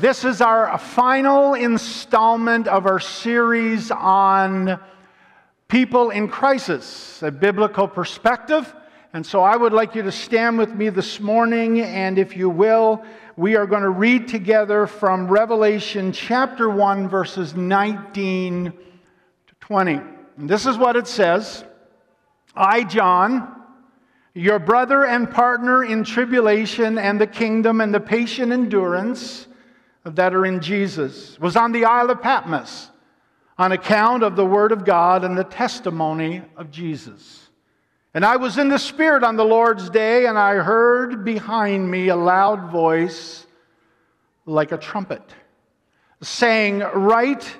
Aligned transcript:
This 0.00 0.24
is 0.24 0.40
our 0.40 0.78
final 0.78 1.52
installment 1.52 2.66
of 2.66 2.86
our 2.86 2.98
series 2.98 3.90
on 3.90 4.80
people 5.68 6.08
in 6.08 6.28
crisis, 6.28 7.22
a 7.22 7.30
biblical 7.30 7.86
perspective. 7.86 8.74
And 9.12 9.26
so 9.26 9.42
I 9.42 9.54
would 9.54 9.74
like 9.74 9.94
you 9.94 10.00
to 10.00 10.10
stand 10.10 10.56
with 10.56 10.72
me 10.74 10.88
this 10.88 11.20
morning, 11.20 11.82
and 11.82 12.18
if 12.18 12.38
you 12.38 12.48
will, 12.48 13.04
we 13.36 13.54
are 13.54 13.66
going 13.66 13.82
to 13.82 13.90
read 13.90 14.28
together 14.28 14.86
from 14.86 15.28
Revelation 15.28 16.10
chapter 16.10 16.70
1, 16.70 17.10
verses 17.10 17.54
19 17.54 18.72
to 18.72 19.54
20. 19.60 20.00
And 20.38 20.48
this 20.48 20.64
is 20.64 20.78
what 20.78 20.96
it 20.96 21.06
says 21.06 21.64
I, 22.56 22.84
John, 22.84 23.62
your 24.32 24.58
brother 24.58 25.04
and 25.04 25.30
partner 25.30 25.84
in 25.84 26.02
tribulation 26.02 26.96
and 26.96 27.20
the 27.20 27.26
kingdom 27.26 27.82
and 27.82 27.92
the 27.92 28.00
patient 28.00 28.52
endurance 28.52 29.48
that 30.04 30.34
are 30.34 30.44
in 30.44 30.60
Jesus, 30.60 31.38
was 31.38 31.56
on 31.56 31.72
the 31.72 31.84
Isle 31.84 32.10
of 32.10 32.22
Patmos 32.22 32.90
on 33.58 33.72
account 33.72 34.22
of 34.22 34.34
the 34.34 34.44
word 34.44 34.72
of 34.72 34.84
God 34.84 35.24
and 35.24 35.36
the 35.36 35.44
testimony 35.44 36.42
of 36.56 36.70
Jesus. 36.70 37.48
And 38.14 38.24
I 38.24 38.36
was 38.36 38.58
in 38.58 38.68
the 38.68 38.78
Spirit 38.78 39.22
on 39.22 39.36
the 39.36 39.44
Lord's 39.44 39.88
day, 39.88 40.26
and 40.26 40.38
I 40.38 40.56
heard 40.56 41.24
behind 41.24 41.90
me 41.90 42.08
a 42.08 42.16
loud 42.16 42.70
voice 42.70 43.46
like 44.44 44.72
a 44.72 44.78
trumpet, 44.78 45.22
saying, 46.20 46.80
Write 46.80 47.56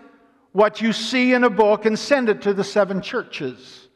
what 0.53 0.81
you 0.81 0.93
see 0.93 1.33
in 1.33 1.45
a 1.45 1.51
book 1.51 1.87
and 1.87 1.99
send 1.99 2.29
it 2.29 2.43
to 2.43 2.53
the 2.53 2.65
seven 2.65 3.01
churches 3.01 3.89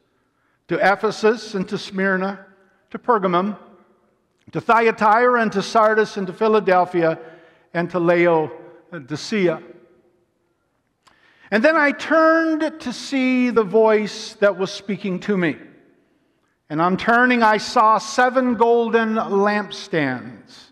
to 0.67 0.75
Ephesus 0.75 1.53
and 1.53 1.67
to 1.69 1.77
Smyrna, 1.77 2.45
to 2.91 2.99
Pergamum, 2.99 3.57
to 4.51 4.61
Thyatira 4.61 5.41
and 5.41 5.51
to 5.51 5.61
Sardis 5.61 6.17
and 6.17 6.25
to 6.27 6.33
Philadelphia 6.33 7.19
and 7.73 7.89
to 7.91 7.99
Laodicea. 7.99 9.61
And 11.49 11.63
then 11.63 11.77
I 11.77 11.91
turned 11.91 12.81
to 12.81 12.93
see 12.93 13.49
the 13.49 13.63
voice 13.63 14.33
that 14.35 14.57
was 14.57 14.71
speaking 14.71 15.19
to 15.21 15.37
me. 15.37 15.57
And 16.69 16.81
on 16.81 16.97
turning, 16.97 17.43
I 17.43 17.57
saw 17.57 17.97
seven 17.97 18.55
golden 18.55 19.15
lampstands. 19.15 20.71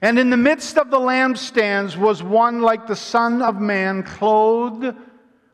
And 0.00 0.18
in 0.18 0.30
the 0.30 0.36
midst 0.36 0.76
of 0.78 0.90
the 0.90 0.98
lampstands 0.98 1.96
was 1.96 2.22
one 2.22 2.60
like 2.60 2.86
the 2.86 2.94
Son 2.94 3.42
of 3.42 3.60
Man, 3.60 4.02
clothed 4.02 4.94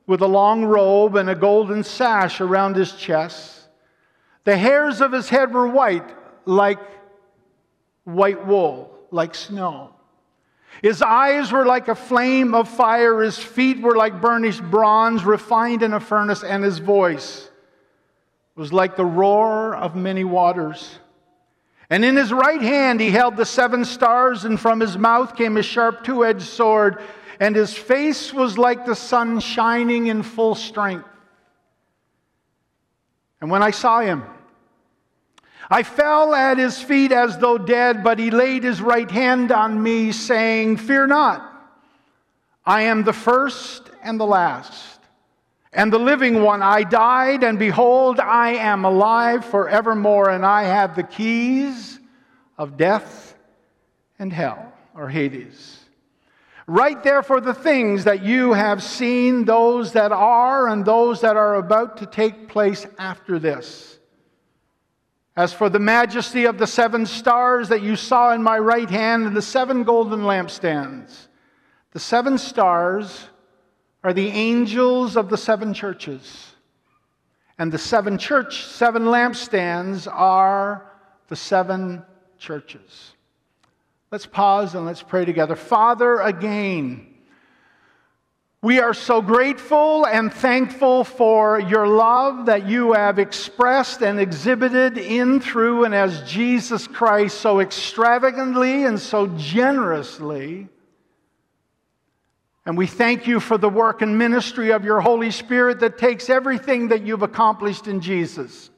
with 0.06 0.20
a 0.20 0.26
long 0.26 0.64
robe 0.64 1.16
and 1.16 1.30
a 1.30 1.34
golden 1.34 1.84
sash 1.84 2.40
around 2.40 2.76
his 2.76 2.92
chest. 2.92 3.68
The 4.44 4.56
hairs 4.56 5.00
of 5.00 5.12
his 5.12 5.28
head 5.28 5.54
were 5.54 5.68
white, 5.68 6.14
like 6.44 6.80
white 8.04 8.46
wool, 8.46 8.92
like 9.10 9.34
snow. 9.34 9.91
His 10.80 11.02
eyes 11.02 11.52
were 11.52 11.66
like 11.66 11.88
a 11.88 11.94
flame 11.94 12.54
of 12.54 12.68
fire, 12.68 13.20
his 13.20 13.38
feet 13.38 13.80
were 13.80 13.96
like 13.96 14.20
burnished 14.20 14.62
bronze 14.62 15.24
refined 15.24 15.82
in 15.82 15.92
a 15.92 16.00
furnace, 16.00 16.42
and 16.42 16.64
his 16.64 16.78
voice 16.78 17.50
was 18.54 18.72
like 18.72 18.96
the 18.96 19.04
roar 19.04 19.74
of 19.74 19.96
many 19.96 20.24
waters. 20.24 20.98
And 21.90 22.04
in 22.04 22.16
his 22.16 22.32
right 22.32 22.60
hand 22.60 23.00
he 23.00 23.10
held 23.10 23.36
the 23.36 23.44
seven 23.44 23.84
stars, 23.84 24.44
and 24.44 24.58
from 24.58 24.80
his 24.80 24.96
mouth 24.96 25.36
came 25.36 25.56
a 25.56 25.62
sharp 25.62 26.04
two 26.04 26.24
edged 26.24 26.42
sword, 26.42 27.02
and 27.38 27.54
his 27.54 27.74
face 27.74 28.32
was 28.32 28.56
like 28.56 28.86
the 28.86 28.94
sun 28.94 29.40
shining 29.40 30.06
in 30.06 30.22
full 30.22 30.54
strength. 30.54 31.08
And 33.40 33.50
when 33.50 33.62
I 33.62 33.72
saw 33.72 34.00
him, 34.00 34.22
I 35.72 35.84
fell 35.84 36.34
at 36.34 36.58
his 36.58 36.82
feet 36.82 37.12
as 37.12 37.38
though 37.38 37.56
dead, 37.56 38.04
but 38.04 38.18
he 38.18 38.30
laid 38.30 38.62
his 38.62 38.82
right 38.82 39.10
hand 39.10 39.50
on 39.50 39.82
me, 39.82 40.12
saying, 40.12 40.76
Fear 40.76 41.06
not, 41.06 41.50
I 42.66 42.82
am 42.82 43.04
the 43.04 43.14
first 43.14 43.88
and 44.02 44.20
the 44.20 44.26
last 44.26 45.00
and 45.72 45.90
the 45.90 45.98
living 45.98 46.42
one. 46.42 46.60
I 46.60 46.82
died, 46.82 47.42
and 47.42 47.58
behold, 47.58 48.20
I 48.20 48.50
am 48.50 48.84
alive 48.84 49.46
forevermore, 49.46 50.28
and 50.28 50.44
I 50.44 50.64
have 50.64 50.94
the 50.94 51.04
keys 51.04 51.98
of 52.58 52.76
death 52.76 53.34
and 54.18 54.30
hell, 54.30 54.74
or 54.94 55.08
Hades. 55.08 55.78
Write 56.66 57.02
therefore 57.02 57.40
the 57.40 57.54
things 57.54 58.04
that 58.04 58.22
you 58.22 58.52
have 58.52 58.82
seen, 58.82 59.46
those 59.46 59.94
that 59.94 60.12
are, 60.12 60.68
and 60.68 60.84
those 60.84 61.22
that 61.22 61.38
are 61.38 61.54
about 61.54 61.96
to 61.96 62.04
take 62.04 62.46
place 62.46 62.86
after 62.98 63.38
this. 63.38 63.91
As 65.34 65.52
for 65.52 65.70
the 65.70 65.78
majesty 65.78 66.44
of 66.44 66.58
the 66.58 66.66
seven 66.66 67.06
stars 67.06 67.70
that 67.70 67.82
you 67.82 67.96
saw 67.96 68.32
in 68.32 68.42
my 68.42 68.58
right 68.58 68.90
hand, 68.90 69.26
and 69.26 69.36
the 69.36 69.42
seven 69.42 69.82
golden 69.82 70.20
lampstands, 70.20 71.28
the 71.92 72.00
seven 72.00 72.36
stars 72.36 73.28
are 74.04 74.12
the 74.12 74.28
angels 74.28 75.16
of 75.16 75.30
the 75.30 75.36
seven 75.38 75.72
churches. 75.72 76.48
And 77.58 77.70
the 77.70 77.78
seven 77.78 78.18
church, 78.18 78.64
seven 78.64 79.04
lampstands 79.04 80.06
are 80.10 80.90
the 81.28 81.36
seven 81.36 82.02
churches. 82.38 83.12
Let's 84.10 84.26
pause 84.26 84.74
and 84.74 84.84
let's 84.84 85.02
pray 85.02 85.24
together. 85.24 85.56
Father, 85.56 86.20
again, 86.20 87.11
we 88.62 88.78
are 88.78 88.94
so 88.94 89.20
grateful 89.20 90.06
and 90.06 90.32
thankful 90.32 91.02
for 91.02 91.58
your 91.58 91.84
love 91.84 92.46
that 92.46 92.68
you 92.68 92.92
have 92.92 93.18
expressed 93.18 94.02
and 94.02 94.20
exhibited 94.20 94.96
in, 94.96 95.40
through, 95.40 95.84
and 95.84 95.92
as 95.92 96.22
Jesus 96.22 96.86
Christ 96.86 97.40
so 97.40 97.58
extravagantly 97.58 98.84
and 98.84 99.00
so 99.00 99.26
generously. 99.36 100.68
And 102.64 102.78
we 102.78 102.86
thank 102.86 103.26
you 103.26 103.40
for 103.40 103.58
the 103.58 103.68
work 103.68 104.00
and 104.00 104.16
ministry 104.16 104.70
of 104.70 104.84
your 104.84 105.00
Holy 105.00 105.32
Spirit 105.32 105.80
that 105.80 105.98
takes 105.98 106.30
everything 106.30 106.86
that 106.88 107.02
you've 107.02 107.24
accomplished 107.24 107.88
in 107.88 108.00
Jesus 108.00 108.70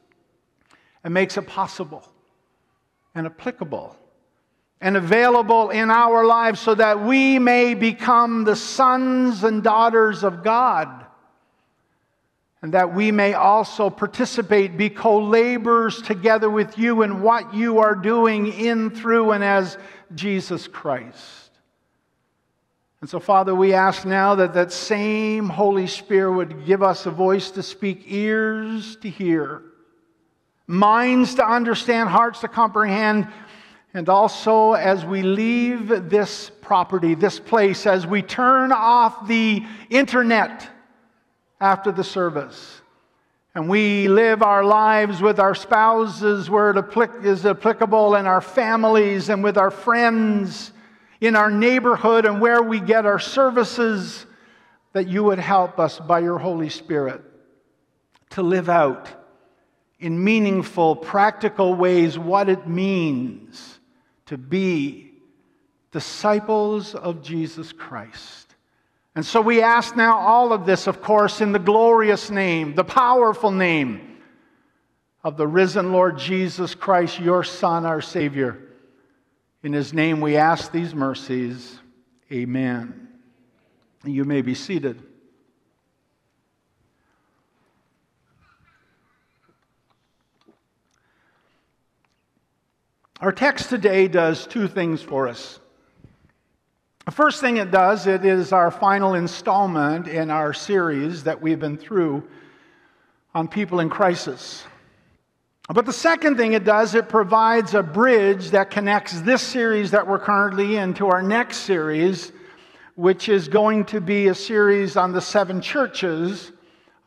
and 1.03 1.13
makes 1.13 1.37
it 1.37 1.45
possible 1.45 2.11
and 3.13 3.27
applicable 3.27 3.95
and 4.81 4.97
available 4.97 5.69
in 5.69 5.89
our 5.89 6.25
lives 6.25 6.59
so 6.59 6.75
that 6.75 7.03
we 7.03 7.39
may 7.39 7.73
become 7.73 8.43
the 8.43 8.55
sons 8.55 9.43
and 9.43 9.63
daughters 9.63 10.23
of 10.23 10.43
God. 10.43 11.05
And 12.61 12.73
that 12.73 12.93
we 12.93 13.11
may 13.11 13.33
also 13.33 13.89
participate, 13.89 14.75
be 14.75 14.89
co 14.89 15.19
laborers 15.19 16.01
together 16.01 16.49
with 16.49 16.79
you 16.79 17.03
in 17.03 17.21
what 17.21 17.53
you 17.53 17.77
are 17.77 17.95
doing 17.95 18.47
in, 18.47 18.89
through, 18.89 19.31
and 19.31 19.43
as 19.43 19.77
Jesus 20.15 20.67
Christ. 20.67 21.45
And 23.01 23.09
so, 23.09 23.19
Father, 23.19 23.53
we 23.53 23.73
ask 23.73 24.03
now 24.03 24.33
that 24.33 24.55
that 24.55 24.71
same 24.71 25.47
Holy 25.47 25.85
Spirit 25.85 26.33
would 26.33 26.65
give 26.65 26.81
us 26.81 27.05
a 27.05 27.11
voice 27.11 27.51
to 27.51 27.61
speak, 27.61 28.05
ears 28.07 28.95
to 28.97 29.09
hear, 29.11 29.61
minds 30.65 31.35
to 31.35 31.47
understand, 31.47 32.09
hearts 32.09 32.39
to 32.39 32.47
comprehend, 32.47 33.27
and 33.95 34.09
also 34.09 34.73
as 34.73 35.05
we 35.05 35.21
leave 35.21 35.87
this 36.09 36.51
property, 36.61 37.15
this 37.15 37.39
place, 37.39 37.87
as 37.87 38.05
we 38.05 38.21
turn 38.21 38.73
off 38.73 39.25
the 39.25 39.65
internet 39.89 40.69
after 41.61 41.93
the 41.93 42.03
service, 42.03 42.81
and 43.55 43.69
we 43.69 44.09
live 44.09 44.43
our 44.43 44.65
lives 44.65 45.21
with 45.21 45.39
our 45.39 45.55
spouses 45.55 46.49
where 46.49 46.71
it 46.71 47.25
is 47.25 47.45
applicable, 47.45 48.15
and 48.15 48.27
our 48.27 48.41
families, 48.41 49.29
and 49.29 49.41
with 49.41 49.57
our 49.57 49.71
friends 49.71 50.73
in 51.21 51.37
our 51.37 51.49
neighborhood 51.49 52.25
and 52.25 52.41
where 52.41 52.61
we 52.61 52.81
get 52.81 53.05
our 53.05 53.17
services, 53.17 54.25
that 54.91 55.07
you 55.07 55.23
would 55.23 55.39
help 55.39 55.79
us 55.79 56.01
by 56.01 56.19
your 56.19 56.37
Holy 56.37 56.69
Spirit 56.69 57.21
to 58.31 58.43
live 58.43 58.67
out 58.67 59.07
in 60.01 60.21
meaningful, 60.21 60.97
practical 60.97 61.73
ways 61.73 62.19
what 62.19 62.49
it 62.49 62.67
means 62.67 63.74
to 64.27 64.37
be 64.37 65.11
disciples 65.91 66.95
of 66.95 67.21
Jesus 67.21 67.71
Christ. 67.71 68.55
And 69.15 69.25
so 69.25 69.39
we 69.39 69.61
ask 69.61 69.95
now 69.95 70.17
all 70.17 70.51
of 70.51 70.65
this, 70.65 70.87
of 70.87 71.01
course, 71.01 71.39
in 71.39 71.53
the 71.53 71.59
glorious 71.59 72.29
name, 72.29 72.75
the 72.75 72.83
powerful 72.83 73.51
name 73.51 74.17
of 75.23 75.37
the 75.37 75.47
risen 75.47 75.91
Lord 75.91 76.19
Jesus 76.19 76.75
Christ, 76.75 77.19
your 77.19 77.43
Son, 77.43 77.85
our 77.85 78.01
Savior. 78.01 78.61
In 79.63 79.73
his 79.73 79.93
name 79.93 80.21
we 80.21 80.35
ask 80.35 80.71
these 80.71 80.93
mercies. 80.93 81.79
Amen. 82.31 83.07
You 84.03 84.25
may 84.25 84.41
be 84.41 84.53
seated. 84.53 85.01
Our 93.25 93.31
text 93.31 93.71
today 93.71 94.07
does 94.07 94.45
two 94.45 94.67
things 94.67 95.01
for 95.01 95.27
us. 95.27 95.59
The 97.05 97.11
first 97.11 97.41
thing 97.41 97.57
it 97.57 97.71
does, 97.71 98.05
it 98.05 98.23
is 98.23 98.51
our 98.51 98.69
final 98.69 99.15
installment 99.15 100.07
in 100.07 100.29
our 100.29 100.53
series 100.53 101.23
that 101.23 101.41
we've 101.41 101.59
been 101.59 101.79
through 101.79 102.21
on 103.33 103.47
people 103.47 103.79
in 103.79 103.89
crisis. 103.89 104.63
But 105.67 105.87
the 105.87 105.91
second 105.91 106.37
thing 106.37 106.53
it 106.53 106.65
does, 106.65 106.93
it 106.93 107.09
provides 107.09 107.73
a 107.73 107.81
bridge 107.81 108.51
that 108.51 108.69
connects 108.69 109.19
this 109.21 109.41
series 109.41 109.89
that 109.89 110.07
we're 110.07 110.19
currently 110.19 110.75
in 110.75 110.93
to 110.93 111.07
our 111.07 111.23
next 111.23 111.61
series 111.61 112.31
which 112.93 113.27
is 113.27 113.47
going 113.47 113.85
to 113.85 114.01
be 114.01 114.27
a 114.27 114.35
series 114.35 114.97
on 114.97 115.13
the 115.13 115.21
seven 115.21 115.61
churches 115.61 116.51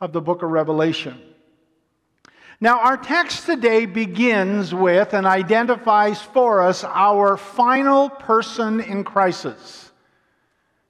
of 0.01 0.11
the 0.11 0.19
book 0.19 0.43
of 0.43 0.49
Revelation. 0.49 1.28
Now, 2.61 2.81
our 2.81 2.97
text 2.97 3.45
today 3.45 3.85
begins 3.85 4.75
with 4.75 5.13
and 5.13 5.25
identifies 5.25 6.21
for 6.21 6.61
us 6.61 6.83
our 6.83 7.37
final 7.37 8.09
person 8.09 8.81
in 8.81 9.05
crisis. 9.05 9.91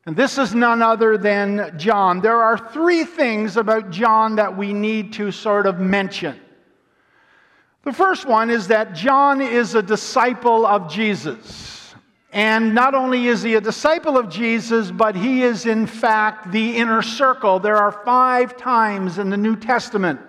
And 0.08 0.16
this 0.16 0.40
is 0.40 0.56
none 0.56 0.82
other 0.82 1.16
than 1.16 1.78
John. 1.78 2.22
There 2.22 2.42
are 2.42 2.58
three 2.58 3.04
things 3.04 3.56
about 3.56 3.92
John 3.92 4.38
that 4.38 4.58
we 4.58 4.74
need 4.74 5.14
to 5.14 5.32
sort 5.32 5.68
of 5.68 5.80
mention. 5.80 6.40
The 7.84 7.94
first 7.94 8.26
one 8.26 8.50
is 8.50 8.70
that 8.70 8.96
John 8.96 9.40
is 9.40 9.76
a 9.76 9.84
disciple 9.84 10.66
of 10.66 10.92
Jesus. 10.92 11.94
And 12.34 12.74
not 12.74 12.96
only 12.96 13.28
is 13.28 13.44
he 13.44 13.54
a 13.54 13.62
disciple 13.62 14.18
of 14.18 14.30
Jesus, 14.30 14.90
but 14.90 15.16
he 15.16 15.44
is 15.44 15.68
in 15.68 15.86
fact 15.86 16.52
the 16.52 16.78
inner 16.78 17.04
circle. 17.04 17.60
There 17.60 17.78
are 17.78 17.92
five 17.92 18.58
times 18.58 19.20
in 19.20 19.30
the 19.30 19.38
New 19.38 19.56
Testament 19.56 20.20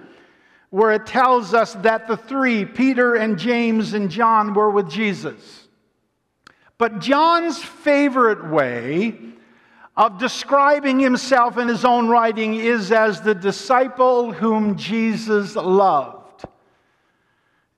where 0.70 0.93
it 0.93 1.05
tells 1.05 1.52
us 1.52 1.75
that 1.75 2.06
the 2.06 2.17
three, 2.17 2.64
Peter 2.64 3.17
and 3.17 3.38
James 3.38 3.93
and 3.93 4.11
John, 4.11 4.55
were 4.55 4.70
with 4.70 4.88
Jesus. 4.88 5.69
But 6.78 7.00
John's 7.00 7.62
favorite 7.62 8.49
way 8.49 9.19
of 9.96 10.19
describing 10.19 10.99
himself 10.99 11.58
in 11.58 11.69
his 11.69 11.84
own 11.84 12.08
writing 12.08 12.55
is 12.55 12.93
as 12.93 13.20
the 13.20 13.34
disciple 13.34 14.32
whom 14.32 14.76
Jesus 14.76 15.56
loved. 15.56 16.46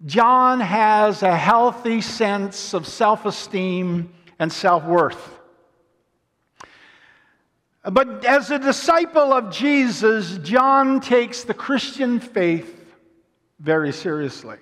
John 0.05 0.61
has 0.61 1.23
a 1.23 1.37
healthy 1.37 2.00
sense 2.00 2.75
of 2.75 2.87
self 2.87 3.25
esteem 3.25 4.12
and 4.38 4.53
self 4.53 4.85
worth. 4.85 5.41
But 7.85 8.25
as 8.25 8.50
a 8.50 8.59
disciple 8.59 9.33
of 9.33 9.50
Jesus, 9.50 10.38
John 10.38 11.00
takes 11.00 11.43
the 11.43 11.55
Christian 11.55 12.21
faith 12.21 12.81
very 13.62 13.93
seriously. 13.93 14.56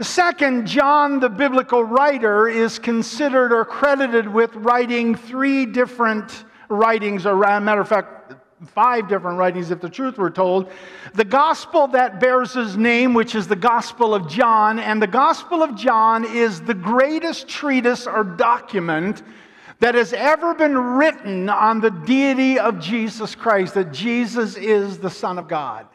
Second, 0.00 0.66
John, 0.66 1.20
the 1.20 1.28
biblical 1.28 1.84
writer, 1.84 2.48
is 2.48 2.78
considered 2.78 3.52
or 3.52 3.64
credited 3.64 4.28
with 4.28 4.54
writing 4.56 5.14
three 5.14 5.64
different 5.64 6.44
writings, 6.68 7.24
or 7.24 7.42
a 7.42 7.60
matter 7.60 7.80
of 7.80 7.88
fact, 7.88 8.34
five 8.66 9.08
different 9.08 9.38
writings, 9.38 9.70
if 9.70 9.80
the 9.80 9.88
truth 9.88 10.18
were 10.18 10.30
told. 10.30 10.70
The 11.14 11.24
gospel 11.24 11.86
that 11.88 12.20
bears 12.20 12.54
his 12.54 12.76
name, 12.76 13.14
which 13.14 13.34
is 13.34 13.46
the 13.46 13.56
Gospel 13.56 14.14
of 14.14 14.28
John, 14.28 14.80
and 14.80 15.00
the 15.00 15.06
Gospel 15.06 15.62
of 15.62 15.76
John 15.76 16.24
is 16.24 16.60
the 16.60 16.74
greatest 16.74 17.48
treatise 17.48 18.06
or 18.06 18.24
document 18.24 19.22
that 19.78 19.94
has 19.94 20.12
ever 20.12 20.54
been 20.54 20.76
written 20.76 21.48
on 21.48 21.80
the 21.80 21.90
deity 21.90 22.58
of 22.58 22.80
Jesus 22.80 23.36
Christ, 23.36 23.74
that 23.74 23.92
Jesus 23.92 24.56
is 24.56 24.98
the 24.98 25.10
Son 25.10 25.38
of 25.38 25.46
God. 25.46 25.86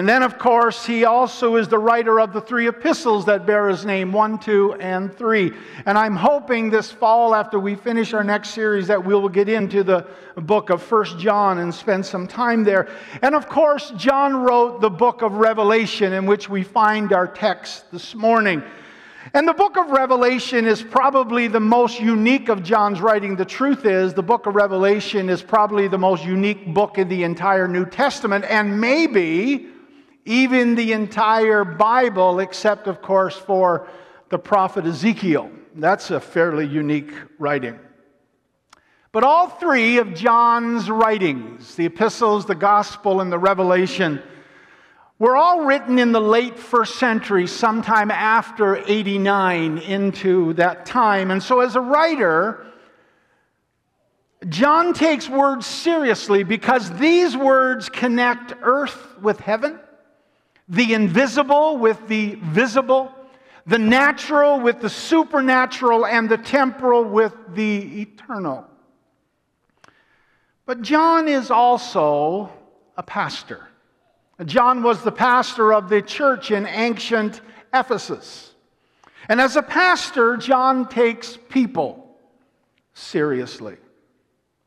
And 0.00 0.08
then, 0.08 0.22
of 0.22 0.38
course, 0.38 0.86
he 0.86 1.04
also 1.04 1.56
is 1.56 1.68
the 1.68 1.78
writer 1.78 2.20
of 2.20 2.32
the 2.32 2.40
three 2.40 2.66
epistles 2.66 3.26
that 3.26 3.44
bear 3.44 3.68
his 3.68 3.84
name 3.84 4.12
1, 4.12 4.38
2, 4.38 4.76
and 4.80 5.14
3. 5.14 5.52
And 5.84 5.98
I'm 5.98 6.16
hoping 6.16 6.70
this 6.70 6.90
fall, 6.90 7.34
after 7.34 7.60
we 7.60 7.74
finish 7.74 8.14
our 8.14 8.24
next 8.24 8.52
series, 8.52 8.86
that 8.86 9.04
we 9.04 9.12
will 9.12 9.28
get 9.28 9.50
into 9.50 9.82
the 9.82 10.06
book 10.36 10.70
of 10.70 10.82
First 10.82 11.18
John 11.18 11.58
and 11.58 11.74
spend 11.74 12.06
some 12.06 12.26
time 12.26 12.64
there. 12.64 12.88
And 13.20 13.34
of 13.34 13.46
course, 13.46 13.92
John 13.94 14.36
wrote 14.36 14.80
the 14.80 14.88
book 14.88 15.20
of 15.20 15.34
Revelation, 15.34 16.14
in 16.14 16.24
which 16.24 16.48
we 16.48 16.62
find 16.62 17.12
our 17.12 17.26
text 17.26 17.92
this 17.92 18.14
morning. 18.14 18.62
And 19.34 19.46
the 19.46 19.52
book 19.52 19.76
of 19.76 19.90
Revelation 19.90 20.64
is 20.64 20.82
probably 20.82 21.46
the 21.46 21.60
most 21.60 22.00
unique 22.00 22.48
of 22.48 22.62
John's 22.62 23.02
writing. 23.02 23.36
The 23.36 23.44
truth 23.44 23.84
is, 23.84 24.14
the 24.14 24.22
book 24.22 24.46
of 24.46 24.54
Revelation 24.54 25.28
is 25.28 25.42
probably 25.42 25.88
the 25.88 25.98
most 25.98 26.24
unique 26.24 26.72
book 26.72 26.96
in 26.96 27.06
the 27.06 27.22
entire 27.22 27.68
New 27.68 27.84
Testament, 27.84 28.46
and 28.48 28.80
maybe 28.80 29.68
even 30.24 30.74
the 30.74 30.92
entire 30.92 31.64
Bible, 31.64 32.40
except, 32.40 32.86
of 32.86 33.02
course, 33.02 33.36
for 33.36 33.88
the 34.28 34.38
prophet 34.38 34.86
Ezekiel. 34.86 35.50
That's 35.74 36.10
a 36.10 36.20
fairly 36.20 36.66
unique 36.66 37.12
writing. 37.38 37.78
But 39.12 39.24
all 39.24 39.48
three 39.48 39.98
of 39.98 40.14
John's 40.14 40.88
writings, 40.88 41.74
the 41.74 41.86
epistles, 41.86 42.46
the 42.46 42.54
gospel, 42.54 43.20
and 43.20 43.32
the 43.32 43.38
revelation, 43.38 44.22
were 45.18 45.36
all 45.36 45.64
written 45.64 45.98
in 45.98 46.12
the 46.12 46.20
late 46.20 46.58
first 46.58 46.96
century, 46.98 47.46
sometime 47.46 48.10
after 48.10 48.76
89 48.76 49.78
into 49.78 50.54
that 50.54 50.86
time. 50.86 51.30
And 51.30 51.42
so, 51.42 51.60
as 51.60 51.76
a 51.76 51.80
writer, 51.80 52.66
John 54.48 54.94
takes 54.94 55.28
words 55.28 55.66
seriously 55.66 56.44
because 56.44 56.90
these 56.98 57.36
words 57.36 57.88
connect 57.88 58.54
earth 58.62 59.18
with 59.20 59.40
heaven 59.40 59.78
the 60.70 60.94
invisible 60.94 61.76
with 61.76 62.06
the 62.06 62.36
visible, 62.36 63.12
the 63.66 63.78
natural 63.78 64.60
with 64.60 64.80
the 64.80 64.88
supernatural, 64.88 66.06
and 66.06 66.28
the 66.28 66.38
temporal 66.38 67.04
with 67.04 67.34
the 67.54 68.02
eternal. 68.02 68.64
But 70.66 70.82
John 70.82 71.26
is 71.26 71.50
also 71.50 72.50
a 72.96 73.02
pastor. 73.02 73.66
John 74.44 74.82
was 74.84 75.02
the 75.02 75.12
pastor 75.12 75.74
of 75.74 75.88
the 75.88 76.00
church 76.00 76.52
in 76.52 76.64
ancient 76.66 77.40
Ephesus. 77.74 78.54
And 79.28 79.40
as 79.40 79.56
a 79.56 79.62
pastor, 79.62 80.36
John 80.36 80.88
takes 80.88 81.36
people 81.48 82.16
seriously. 82.94 83.76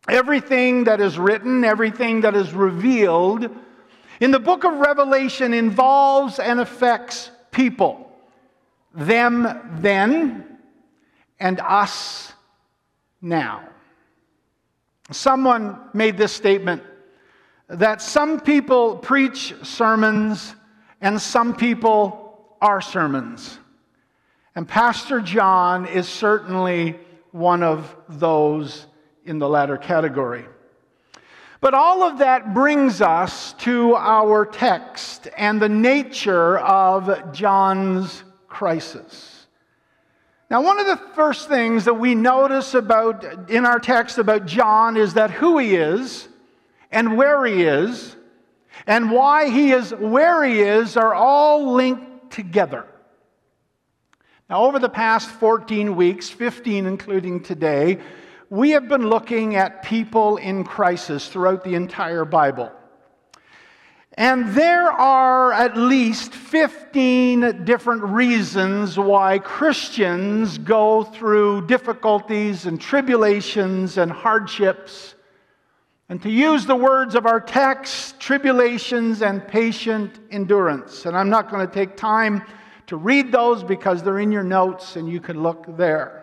Everything 0.10 0.84
that 0.84 1.00
is 1.00 1.18
written, 1.18 1.64
everything 1.64 2.22
that 2.22 2.36
is 2.36 2.54
revealed, 2.54 3.50
in 4.24 4.32
the 4.32 4.40
book 4.40 4.64
of 4.64 4.76
Revelation 4.76 5.54
involves 5.54 6.40
and 6.40 6.62
affects 6.62 7.30
people. 7.52 8.10
Them 8.94 9.78
then 9.82 10.60
and 11.42 11.60
us 11.60 12.32
now. 13.22 13.68
Someone 15.12 15.78
made 15.94 16.16
this 16.16 16.32
statement 16.32 16.84
that 17.68 18.02
some 18.02 18.40
people 18.40 18.96
preach 18.96 19.54
sermons 19.62 20.56
and 21.02 21.22
some 21.22 21.54
people 21.54 22.56
are 22.62 22.80
sermons. 22.80 23.60
And 24.56 24.66
Pastor 24.66 25.20
John 25.20 25.86
is 25.86 26.08
certainly 26.08 26.98
one 27.32 27.62
of 27.62 27.94
those 28.08 28.86
in 29.26 29.40
the 29.40 29.50
latter 29.50 29.76
category. 29.76 30.46
But 31.64 31.74
all 31.74 32.04
of 32.04 32.18
that 32.18 32.54
brings 32.54 33.00
us 33.00 33.54
to 33.60 33.96
our 33.96 34.46
text 34.46 35.30
and 35.38 35.62
the 35.62 35.70
nature 35.70 36.58
of 36.58 37.32
John's 37.32 38.26
crisis. 38.50 39.48
Now, 40.50 40.62
one 40.62 40.78
of 40.78 40.88
the 40.88 41.00
first 41.16 41.48
things 41.48 41.86
that 41.86 41.94
we 41.94 42.16
notice 42.16 42.74
about 42.74 43.50
in 43.50 43.66
our 43.66 43.80
text 43.80 44.18
about 44.18 44.46
John 44.46 44.98
is 44.98 45.14
that 45.14 45.32
who 45.32 45.58
he 45.58 45.76
is 45.76 46.28
and 46.92 47.16
where 47.16 47.46
he 47.46 47.64
is 47.64 48.14
and 48.86 49.10
why 49.10 49.50
he 49.50 49.72
is 49.72 49.92
where 49.92 50.44
he 50.44 50.60
is 50.60 50.98
are 50.98 51.14
all 51.14 51.72
linked 51.76 52.30
together. 52.30 52.86
Now, 54.50 54.66
over 54.66 54.80
the 54.80 54.90
past 54.90 55.30
14 55.30 55.96
weeks, 55.96 56.30
15 56.30 56.86
including 56.88 57.42
today, 57.42 58.00
we 58.54 58.70
have 58.70 58.88
been 58.88 59.10
looking 59.10 59.56
at 59.56 59.82
people 59.82 60.38
in 60.38 60.64
crisis 60.64 61.28
throughout 61.28 61.64
the 61.64 61.74
entire 61.74 62.24
Bible. 62.24 62.72
And 64.14 64.54
there 64.54 64.92
are 64.92 65.52
at 65.52 65.76
least 65.76 66.36
15 66.36 67.66
different 67.66 68.04
reasons 68.04 68.96
why 68.96 69.40
Christians 69.40 70.60
go 70.60 71.04
through 71.04 71.66
difficulties 71.66 72.68
and 72.68 72.80
tribulations 72.80 73.98
and 73.98 74.12
hardships. 74.12 75.16
And 76.08 76.22
to 76.22 76.30
use 76.30 76.68
the 76.68 76.76
words 76.76 77.16
of 77.16 77.26
our 77.26 77.42
text, 77.42 78.20
tribulations 78.20 79.24
and 79.24 79.48
patient 79.48 80.20
endurance. 80.30 81.08
And 81.08 81.18
I'm 81.18 81.32
not 81.32 81.50
going 81.50 81.66
to 81.68 81.74
take 81.74 81.98
time 81.98 82.44
to 82.86 82.98
read 82.98 83.32
those 83.32 83.64
because 83.64 84.04
they're 84.04 84.20
in 84.20 84.32
your 84.32 84.44
notes 84.44 84.96
and 84.96 85.10
you 85.10 85.20
can 85.20 85.42
look 85.42 85.66
there 85.76 86.23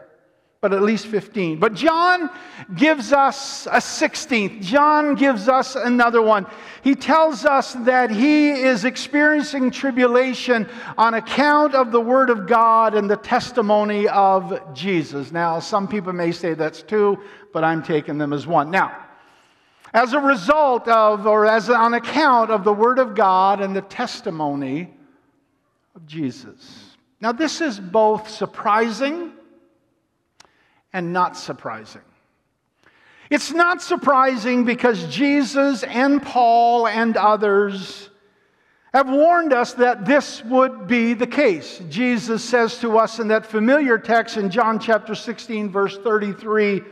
but 0.61 0.75
at 0.75 0.83
least 0.83 1.07
15. 1.07 1.59
But 1.59 1.73
John 1.73 2.29
gives 2.75 3.15
us 3.15 3.67
a 3.67 3.79
16th. 3.79 4.61
John 4.61 5.15
gives 5.15 5.49
us 5.49 5.75
another 5.75 6.21
one. 6.21 6.47
He 6.85 6.95
tells 6.95 7.47
us 7.47 7.73
that 7.73 8.11
he 8.11 8.51
is 8.51 8.85
experiencing 8.85 9.71
tribulation 9.71 10.69
on 10.99 11.15
account 11.15 11.75
of 11.75 11.93
the 11.93 12.01
Word 12.01 12.29
of 12.29 12.47
God 12.47 12.95
and 12.95 13.09
the 13.09 13.17
testimony 13.17 14.07
of 14.09 14.75
Jesus. 14.75 15.33
Now, 15.33 15.61
some 15.61 15.89
people 15.89 16.13
may 16.13 16.31
say 16.31 16.53
that's 16.53 16.83
two, 16.83 17.19
but 17.55 17.65
I'm 17.65 17.83
taking 17.83 18.19
them 18.19 18.35
as 18.35 18.47
one. 18.47 18.71
Now, 18.71 19.07
as 19.95 20.13
a 20.13 20.21
result 20.21 20.87
of, 20.89 21.27
or 21.27 21.47
as 21.47 21.71
on 21.71 21.95
account 21.95 22.51
of 22.51 22.65
the 22.65 22.73
Word 22.73 22.99
of 22.99 23.15
God 23.15 23.63
and 23.63 23.75
the 23.75 23.81
testimony 23.81 24.93
of 25.97 26.07
Jesus. 26.07 26.97
Now, 27.19 27.33
this 27.33 27.63
is 27.63 27.81
both 27.81 28.29
surprising 28.29 29.33
and 30.93 31.13
not 31.13 31.37
surprising. 31.37 32.03
It's 33.31 33.53
not 33.53 33.81
surprising 33.81 34.65
because 34.65 35.07
Jesus 35.07 35.85
and 35.85 36.21
Paul 36.21 36.89
and 36.89 37.17
others 37.17 38.11
have 38.93 39.09
warned 39.09 39.53
us 39.53 39.75
that 39.75 40.05
this 40.05 40.45
would 40.45 40.89
be 40.89 41.15
the 41.15 41.27
case. 41.27 41.81
Jesus 41.89 42.43
says 42.43 42.79
to 42.79 42.99
us 42.99 43.21
in 43.21 43.29
that 43.29 43.47
familiar 43.47 43.99
text 43.99 44.37
in 44.37 44.51
John 44.51 44.81
chapter 44.81 45.15
16, 45.15 45.71
verse 45.71 45.97
33 45.99 46.83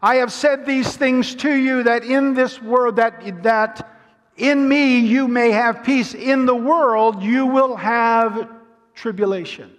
I 0.00 0.16
have 0.16 0.32
said 0.32 0.64
these 0.64 0.96
things 0.96 1.34
to 1.36 1.52
you 1.52 1.82
that 1.82 2.04
in 2.04 2.32
this 2.32 2.62
world, 2.62 2.96
that, 2.96 3.42
that 3.42 3.98
in 4.36 4.68
me 4.68 5.00
you 5.00 5.26
may 5.26 5.50
have 5.50 5.82
peace. 5.82 6.14
In 6.14 6.46
the 6.46 6.54
world 6.54 7.22
you 7.22 7.46
will 7.46 7.74
have 7.74 8.48
tribulation. 8.94 9.74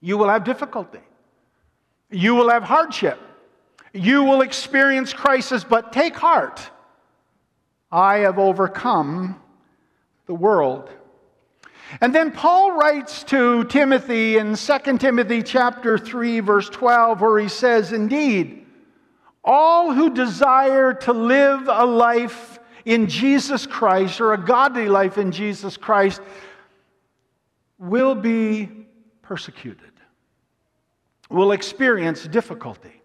You 0.00 0.16
will 0.16 0.28
have 0.28 0.44
difficulty. 0.44 1.00
You 2.12 2.34
will 2.34 2.50
have 2.50 2.62
hardship. 2.62 3.18
You 3.92 4.24
will 4.24 4.42
experience 4.42 5.12
crisis, 5.12 5.64
but 5.64 5.92
take 5.92 6.16
heart. 6.16 6.60
I 7.90 8.18
have 8.18 8.38
overcome 8.38 9.40
the 10.26 10.34
world. 10.34 10.90
And 12.00 12.14
then 12.14 12.32
Paul 12.32 12.72
writes 12.72 13.22
to 13.24 13.64
Timothy 13.64 14.38
in 14.38 14.54
2 14.54 14.98
Timothy 14.98 15.42
chapter 15.42 15.98
3 15.98 16.40
verse 16.40 16.70
12 16.70 17.20
where 17.20 17.38
he 17.38 17.48
says, 17.48 17.92
"Indeed, 17.92 18.66
all 19.44 19.92
who 19.92 20.08
desire 20.10 20.94
to 20.94 21.12
live 21.12 21.68
a 21.68 21.84
life 21.84 22.58
in 22.84 23.08
Jesus 23.08 23.66
Christ 23.66 24.20
or 24.20 24.32
a 24.32 24.38
godly 24.38 24.88
life 24.88 25.18
in 25.18 25.32
Jesus 25.32 25.76
Christ 25.76 26.22
will 27.78 28.14
be 28.14 28.68
persecuted, 29.22 29.91
will 31.32 31.52
experience 31.52 32.24
difficulty, 32.26 33.02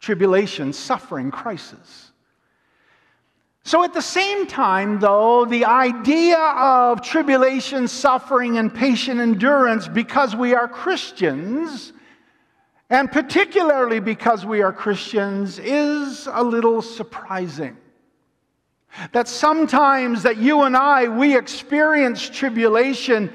tribulation, 0.00 0.72
suffering, 0.72 1.30
crisis. 1.30 2.12
So, 3.62 3.84
at 3.84 3.92
the 3.92 4.02
same 4.02 4.46
time, 4.46 5.00
though, 5.00 5.44
the 5.44 5.66
idea 5.66 6.38
of 6.38 7.02
tribulation, 7.02 7.88
suffering, 7.88 8.58
and 8.58 8.74
patient 8.74 9.20
endurance 9.20 9.86
because 9.86 10.34
we 10.34 10.54
are 10.54 10.66
Christians, 10.66 11.92
and 12.88 13.12
particularly 13.12 14.00
because 14.00 14.46
we 14.46 14.62
are 14.62 14.72
Christians, 14.72 15.58
is 15.58 16.26
a 16.32 16.42
little 16.42 16.80
surprising. 16.80 17.76
That 19.12 19.28
sometimes 19.28 20.22
that 20.24 20.38
you 20.38 20.62
and 20.62 20.76
I, 20.76 21.08
we 21.08 21.36
experience 21.36 22.28
tribulation 22.28 23.32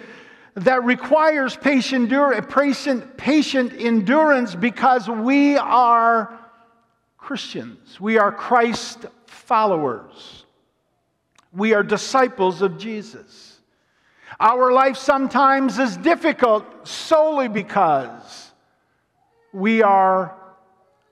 that 0.55 0.83
requires 0.85 1.57
patient, 1.57 2.09
patient, 2.49 3.17
patient 3.17 3.73
endurance 3.77 4.55
because 4.55 5.09
we 5.09 5.57
are 5.57 6.39
Christians. 7.17 7.99
We 7.99 8.17
are 8.17 8.31
Christ 8.31 9.05
followers. 9.25 10.45
We 11.51 11.73
are 11.73 11.83
disciples 11.83 12.61
of 12.61 12.77
Jesus. 12.77 13.59
Our 14.39 14.71
life 14.71 14.97
sometimes 14.97 15.77
is 15.79 15.97
difficult 15.97 16.87
solely 16.87 17.47
because 17.47 18.51
we 19.53 19.81
are 19.81 20.35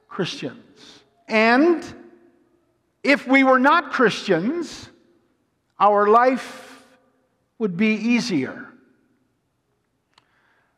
Christians. 0.08 1.04
And 1.28 1.84
if 3.04 3.28
we 3.28 3.44
were 3.44 3.60
not 3.60 3.92
Christians, 3.92 4.90
our 5.80 6.08
life 6.08 6.86
would 7.60 7.76
be 7.76 7.96
easier. 7.96 8.73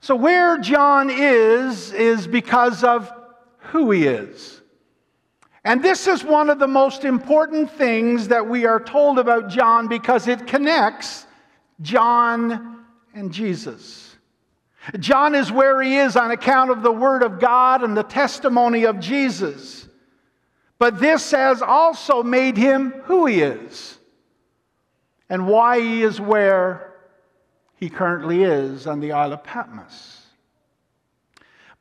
So, 0.05 0.15
where 0.15 0.59
John 0.59 1.09
is, 1.09 1.91
is 1.91 2.27
because 2.27 2.83
of 2.83 3.11
who 3.71 3.89
he 3.89 4.05
is. 4.05 4.61
And 5.63 5.81
this 5.81 6.05
is 6.05 6.23
one 6.23 6.51
of 6.51 6.59
the 6.59 6.67
most 6.67 7.05
important 7.05 7.71
things 7.71 8.27
that 8.27 8.47
we 8.47 8.67
are 8.67 8.79
told 8.79 9.17
about 9.17 9.49
John 9.49 9.87
because 9.87 10.27
it 10.27 10.45
connects 10.45 11.25
John 11.81 12.85
and 13.15 13.33
Jesus. 13.33 14.15
John 14.99 15.33
is 15.33 15.51
where 15.51 15.81
he 15.81 15.97
is 15.97 16.15
on 16.15 16.29
account 16.29 16.69
of 16.69 16.83
the 16.83 16.91
Word 16.91 17.23
of 17.23 17.39
God 17.39 17.81
and 17.81 17.97
the 17.97 18.03
testimony 18.03 18.83
of 18.83 18.99
Jesus. 18.99 19.89
But 20.77 20.99
this 20.99 21.31
has 21.31 21.63
also 21.63 22.21
made 22.21 22.57
him 22.57 22.91
who 23.05 23.25
he 23.25 23.41
is 23.41 23.97
and 25.31 25.47
why 25.47 25.79
he 25.79 26.03
is 26.03 26.21
where 26.21 26.94
he 27.77 27.89
currently 27.89 28.43
is 28.43 28.87
on 28.87 28.99
the 28.99 29.11
Isle 29.11 29.33
of 29.33 29.43
Patmos. 29.43 30.21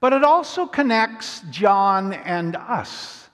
But 0.00 0.12
it 0.12 0.24
also 0.24 0.66
connects 0.66 1.42
John 1.50 2.12
and 2.12 2.56
us. 2.56 3.28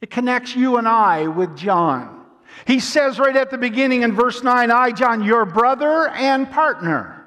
It 0.00 0.10
connects 0.10 0.54
you 0.54 0.76
and 0.76 0.86
I 0.86 1.28
with 1.28 1.56
John. 1.56 2.24
He 2.66 2.80
says 2.80 3.18
right 3.18 3.36
at 3.36 3.50
the 3.50 3.58
beginning 3.58 4.02
in 4.02 4.12
verse 4.12 4.42
9, 4.42 4.70
I, 4.70 4.90
John, 4.92 5.22
your 5.22 5.44
brother 5.44 6.08
and 6.08 6.50
partner. 6.50 7.26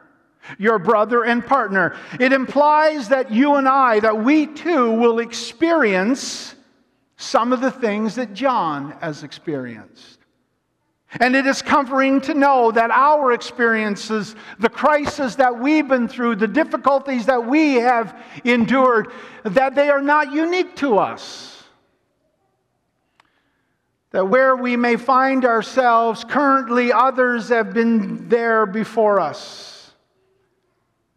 Your 0.58 0.80
brother 0.80 1.24
and 1.24 1.46
partner. 1.46 1.96
It 2.20 2.34
implies 2.34 3.10
that 3.10 3.32
you 3.32 3.56
and 3.56 3.68
I, 3.68 4.00
that 4.00 4.24
we 4.24 4.48
too 4.48 4.92
will 4.92 5.20
experience 5.20 6.56
some 7.16 7.54
of 7.54 7.62
the 7.62 7.72
things 7.72 8.16
that 8.16 8.34
John 8.34 8.92
has 9.02 9.24
experienced. 9.24 10.21
And 11.20 11.36
it 11.36 11.46
is 11.46 11.62
comforting 11.62 12.22
to 12.22 12.34
know 12.34 12.72
that 12.72 12.90
our 12.90 13.34
experiences, 13.34 14.36
the 14.60 14.70
crises 14.70 15.36
that 15.36 15.60
we've 15.60 15.88
been 15.88 16.08
through, 16.08 16.38
the 16.38 16.48
difficulties 16.48 17.26
that 17.26 17.46
we 17.46 17.76
have 17.76 18.18
endured, 18.46 19.12
that 19.44 19.76
they 19.76 19.90
are 19.90 20.02
not 20.02 20.32
unique 20.32 20.76
to 20.78 20.98
us. 20.98 21.64
That 24.12 24.28
where 24.28 24.56
we 24.56 24.78
may 24.78 24.96
find 24.96 25.44
ourselves 25.44 26.24
currently, 26.24 26.94
others 26.94 27.50
have 27.50 27.74
been 27.74 28.30
there 28.30 28.66
before 28.66 29.20
us. 29.20 29.92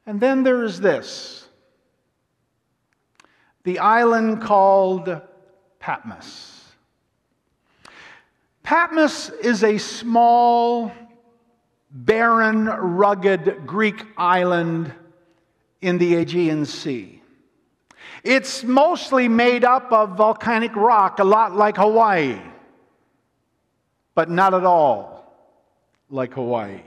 And 0.06 0.20
then 0.20 0.42
there 0.42 0.64
is 0.64 0.80
this 0.80 1.48
the 3.62 3.78
island 3.78 4.42
called 4.42 5.20
Patmos. 5.78 6.53
Patmos 8.64 9.28
is 9.28 9.62
a 9.62 9.76
small, 9.76 10.90
barren, 11.90 12.64
rugged 12.64 13.66
Greek 13.66 14.02
island 14.16 14.90
in 15.82 15.98
the 15.98 16.14
Aegean 16.14 16.64
Sea. 16.64 17.22
It's 18.24 18.64
mostly 18.64 19.28
made 19.28 19.64
up 19.64 19.92
of 19.92 20.16
volcanic 20.16 20.74
rock, 20.74 21.18
a 21.18 21.24
lot 21.24 21.54
like 21.54 21.76
Hawaii, 21.76 22.40
but 24.14 24.30
not 24.30 24.54
at 24.54 24.64
all 24.64 25.30
like 26.08 26.32
Hawaii. 26.32 26.80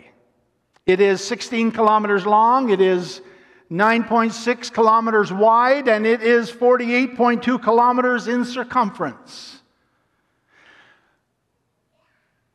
It 0.87 0.99
is 0.99 1.23
16 1.23 1.73
kilometers 1.73 2.25
long, 2.25 2.71
it 2.71 2.81
is 2.81 3.21
9.6 3.69 4.73
kilometers 4.73 5.31
wide, 5.31 5.87
and 5.87 6.07
it 6.07 6.23
is 6.23 6.49
48.2 6.51 7.61
kilometers 7.61 8.27
in 8.27 8.45
circumference. 8.45 9.56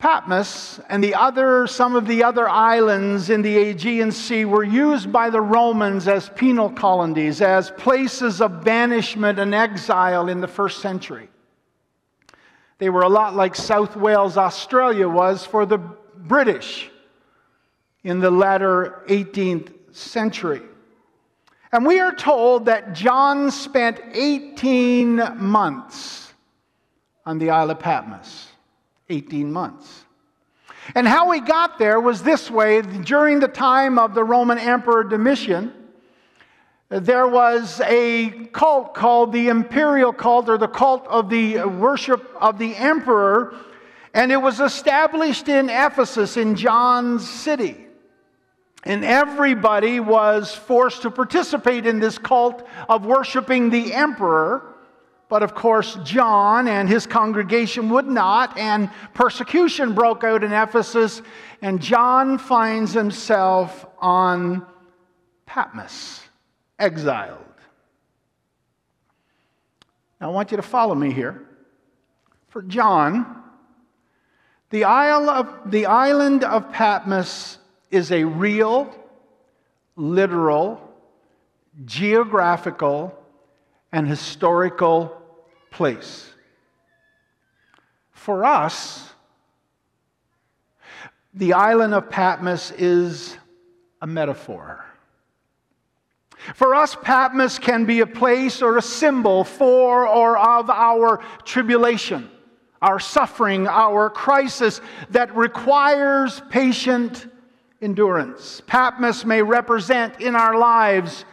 Patmos 0.02 0.80
and 0.88 1.02
the 1.02 1.14
other, 1.14 1.68
some 1.68 1.94
of 1.94 2.08
the 2.08 2.24
other 2.24 2.48
islands 2.48 3.30
in 3.30 3.40
the 3.40 3.56
Aegean 3.56 4.10
Sea 4.10 4.44
were 4.44 4.64
used 4.64 5.12
by 5.12 5.30
the 5.30 5.40
Romans 5.40 6.08
as 6.08 6.28
penal 6.30 6.70
colonies, 6.70 7.40
as 7.40 7.70
places 7.70 8.40
of 8.40 8.64
banishment 8.64 9.38
and 9.38 9.54
exile 9.54 10.28
in 10.28 10.40
the 10.40 10.48
first 10.48 10.80
century. 10.80 11.28
They 12.78 12.90
were 12.90 13.02
a 13.02 13.08
lot 13.08 13.36
like 13.36 13.54
South 13.54 13.94
Wales, 13.94 14.36
Australia 14.36 15.08
was 15.08 15.46
for 15.46 15.66
the 15.66 15.78
British 15.78 16.90
in 18.02 18.18
the 18.18 18.32
latter 18.32 19.04
18th 19.06 19.72
century. 19.94 20.62
And 21.70 21.86
we 21.86 22.00
are 22.00 22.12
told 22.12 22.64
that 22.64 22.92
John 22.92 23.52
spent 23.52 24.00
18 24.14 25.38
months 25.38 26.34
on 27.24 27.38
the 27.38 27.50
Isle 27.50 27.70
of 27.70 27.78
Patmos. 27.78 28.48
18 29.12 29.52
months. 29.52 30.04
And 30.94 31.06
how 31.06 31.30
we 31.30 31.40
got 31.40 31.78
there 31.78 32.00
was 32.00 32.22
this 32.22 32.50
way 32.50 32.82
during 32.82 33.38
the 33.38 33.48
time 33.48 33.98
of 33.98 34.14
the 34.14 34.24
Roman 34.24 34.58
Emperor 34.58 35.04
Domitian. 35.04 35.72
There 36.88 37.26
was 37.26 37.80
a 37.84 38.48
cult 38.52 38.92
called 38.92 39.32
the 39.32 39.48
imperial 39.48 40.12
cult 40.12 40.48
or 40.48 40.58
the 40.58 40.68
cult 40.68 41.06
of 41.06 41.30
the 41.30 41.62
worship 41.64 42.28
of 42.40 42.58
the 42.58 42.74
emperor, 42.76 43.54
and 44.12 44.30
it 44.30 44.36
was 44.36 44.60
established 44.60 45.48
in 45.48 45.70
Ephesus, 45.70 46.36
in 46.36 46.54
John's 46.54 47.28
city. 47.28 47.86
And 48.84 49.04
everybody 49.04 50.00
was 50.00 50.54
forced 50.54 51.02
to 51.02 51.10
participate 51.10 51.86
in 51.86 52.00
this 52.00 52.18
cult 52.18 52.66
of 52.88 53.06
worshiping 53.06 53.70
the 53.70 53.94
emperor. 53.94 54.71
But 55.32 55.42
of 55.42 55.54
course, 55.54 55.96
John 56.04 56.68
and 56.68 56.86
his 56.86 57.06
congregation 57.06 57.88
would 57.88 58.06
not, 58.06 58.58
and 58.58 58.90
persecution 59.14 59.94
broke 59.94 60.24
out 60.24 60.44
in 60.44 60.52
Ephesus, 60.52 61.22
and 61.62 61.80
John 61.80 62.36
finds 62.36 62.92
himself 62.92 63.86
on 63.98 64.66
Patmos, 65.46 66.20
exiled. 66.78 67.38
Now, 70.20 70.28
I 70.28 70.32
want 70.34 70.50
you 70.50 70.58
to 70.58 70.62
follow 70.62 70.94
me 70.94 71.10
here. 71.10 71.42
For 72.48 72.60
John, 72.60 73.42
the, 74.68 74.84
isle 74.84 75.30
of, 75.30 75.70
the 75.70 75.86
island 75.86 76.44
of 76.44 76.70
Patmos 76.72 77.56
is 77.90 78.12
a 78.12 78.22
real, 78.24 78.94
literal, 79.96 80.92
geographical, 81.86 83.18
and 83.92 84.06
historical 84.06 85.20
place. 85.72 86.30
For 88.12 88.44
us, 88.44 89.12
the 91.34 91.54
island 91.54 91.94
of 91.94 92.08
Patmos 92.10 92.70
is 92.72 93.36
a 94.00 94.06
metaphor. 94.06 94.84
For 96.54 96.74
us, 96.74 96.96
Patmos 97.02 97.58
can 97.58 97.84
be 97.84 98.00
a 98.00 98.06
place 98.06 98.62
or 98.62 98.76
a 98.76 98.82
symbol 98.82 99.44
for 99.44 100.06
or 100.06 100.38
of 100.38 100.70
our 100.70 101.20
tribulation, 101.44 102.28
our 102.80 102.98
suffering, 102.98 103.66
our 103.66 104.10
crisis 104.10 104.80
that 105.10 105.34
requires 105.36 106.42
patient 106.50 107.28
endurance. 107.80 108.60
Patmos 108.66 109.24
may 109.24 109.42
represent 109.42 110.20
in 110.20 110.36
our 110.36 110.58
lives 110.58 111.24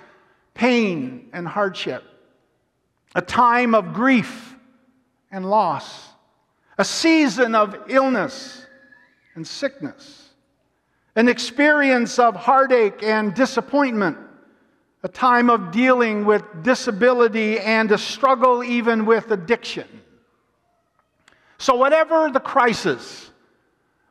pain 0.53 1.29
and 1.34 1.48
hardship, 1.48 2.03
a 3.16 3.22
time 3.22 3.74
of 3.74 3.94
grief 3.94 4.56
and 5.32 5.50
loss, 5.50 6.10
a 6.78 6.86
season 6.86 7.56
of 7.56 7.75
illness 7.89 8.66
and 9.36 9.46
sickness, 9.46 10.30
an 11.16 11.28
experience 11.28 12.20
of 12.20 12.36
heartache 12.36 13.04
and 13.04 13.34
disappointment. 13.34 14.18
A 15.01 15.08
time 15.08 15.50
of 15.50 15.72
dealing 15.72 16.25
with 16.25 16.44
disability 16.62 17.58
and 17.58 17.89
a 17.89 17.98
struggle 17.98 18.66
even 18.66 19.06
with 19.06 19.32
addiction. 19.32 19.88
So, 21.58 21.75
whatever 21.75 22.30
the 22.30 22.42
crisis 22.42 23.32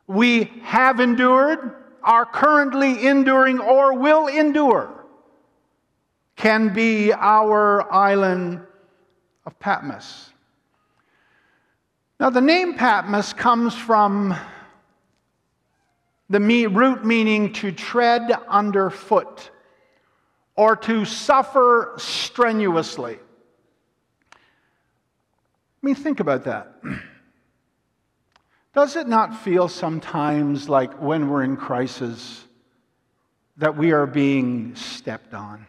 we 0.07 0.45
have 0.63 0.99
endured, 0.99 1.75
are 2.03 2.25
currently 2.25 3.05
enduring, 3.05 3.59
or 3.59 3.93
will 3.93 4.27
endure, 4.27 5.05
can 6.35 6.73
be 6.73 7.13
our 7.13 7.91
island 7.91 8.61
of 9.45 9.59
Patmos. 9.59 10.31
Now, 12.19 12.29
the 12.29 12.41
name 12.41 12.75
Patmos 12.75 13.33
comes 13.33 13.73
from 13.73 14.35
the 16.29 16.67
root 16.67 17.05
meaning 17.05 17.53
to 17.53 17.71
tread 17.71 18.31
underfoot 18.47 19.49
or 20.55 20.75
to 20.75 21.05
suffer 21.05 21.93
strenuously. 21.97 23.17
I 24.33 24.37
mean, 25.81 25.95
think 25.95 26.19
about 26.19 26.43
that. 26.43 26.73
Does 28.73 28.95
it 28.95 29.07
not 29.07 29.41
feel 29.41 29.67
sometimes 29.67 30.69
like 30.69 31.01
when 31.01 31.29
we're 31.29 31.43
in 31.43 31.55
crisis 31.57 32.43
that 33.57 33.77
we 33.77 33.91
are 33.91 34.05
being 34.05 34.75
stepped 34.75 35.33
on? 35.33 35.65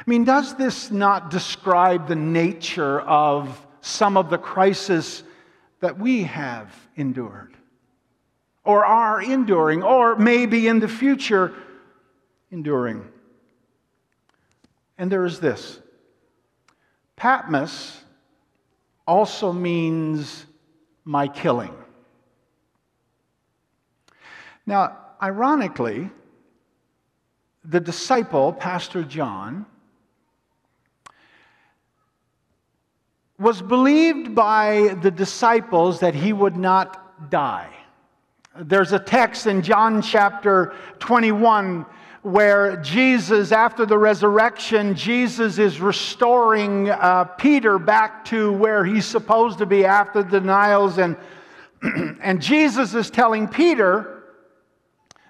I 0.00 0.10
mean, 0.10 0.24
does 0.24 0.56
this 0.56 0.90
not 0.90 1.30
describe 1.30 2.08
the 2.08 2.16
nature 2.16 3.00
of 3.00 3.66
some 3.80 4.16
of 4.16 4.30
the 4.30 4.38
crisis 4.38 5.22
that 5.80 5.98
we 5.98 6.24
have 6.24 6.74
endured 6.96 7.54
or 8.64 8.84
are 8.84 9.22
enduring 9.22 9.82
or 9.82 10.16
maybe 10.16 10.66
in 10.66 10.80
the 10.80 10.88
future 10.88 11.52
enduring? 12.50 13.06
And 14.98 15.10
there 15.10 15.24
is 15.24 15.40
this 15.40 15.80
Patmos 17.16 18.00
also 19.06 19.52
means 19.52 20.46
my 21.04 21.28
killing. 21.28 21.74
Now, 24.66 24.96
ironically, 25.22 26.10
the 27.64 27.80
disciple, 27.80 28.52
Pastor 28.52 29.02
John, 29.02 29.66
was 33.38 33.60
believed 33.60 34.34
by 34.34 34.96
the 35.02 35.10
disciples 35.10 36.00
that 36.00 36.14
he 36.14 36.32
would 36.32 36.56
not 36.56 37.30
die. 37.30 37.70
There's 38.56 38.92
a 38.92 38.98
text 38.98 39.46
in 39.48 39.62
John 39.62 40.00
chapter 40.00 40.74
21 41.00 41.84
where 42.22 42.76
Jesus, 42.76 43.52
after 43.52 43.84
the 43.84 43.98
resurrection, 43.98 44.94
Jesus 44.94 45.58
is 45.58 45.80
restoring 45.80 46.88
uh, 46.88 47.24
Peter 47.24 47.78
back 47.78 48.24
to 48.26 48.52
where 48.52 48.84
he's 48.84 49.04
supposed 49.04 49.58
to 49.58 49.66
be 49.66 49.84
after 49.84 50.22
the 50.22 50.40
denials. 50.40 50.98
And, 50.98 51.16
and 52.22 52.40
Jesus 52.40 52.94
is 52.94 53.10
telling 53.10 53.48
Peter 53.48 54.22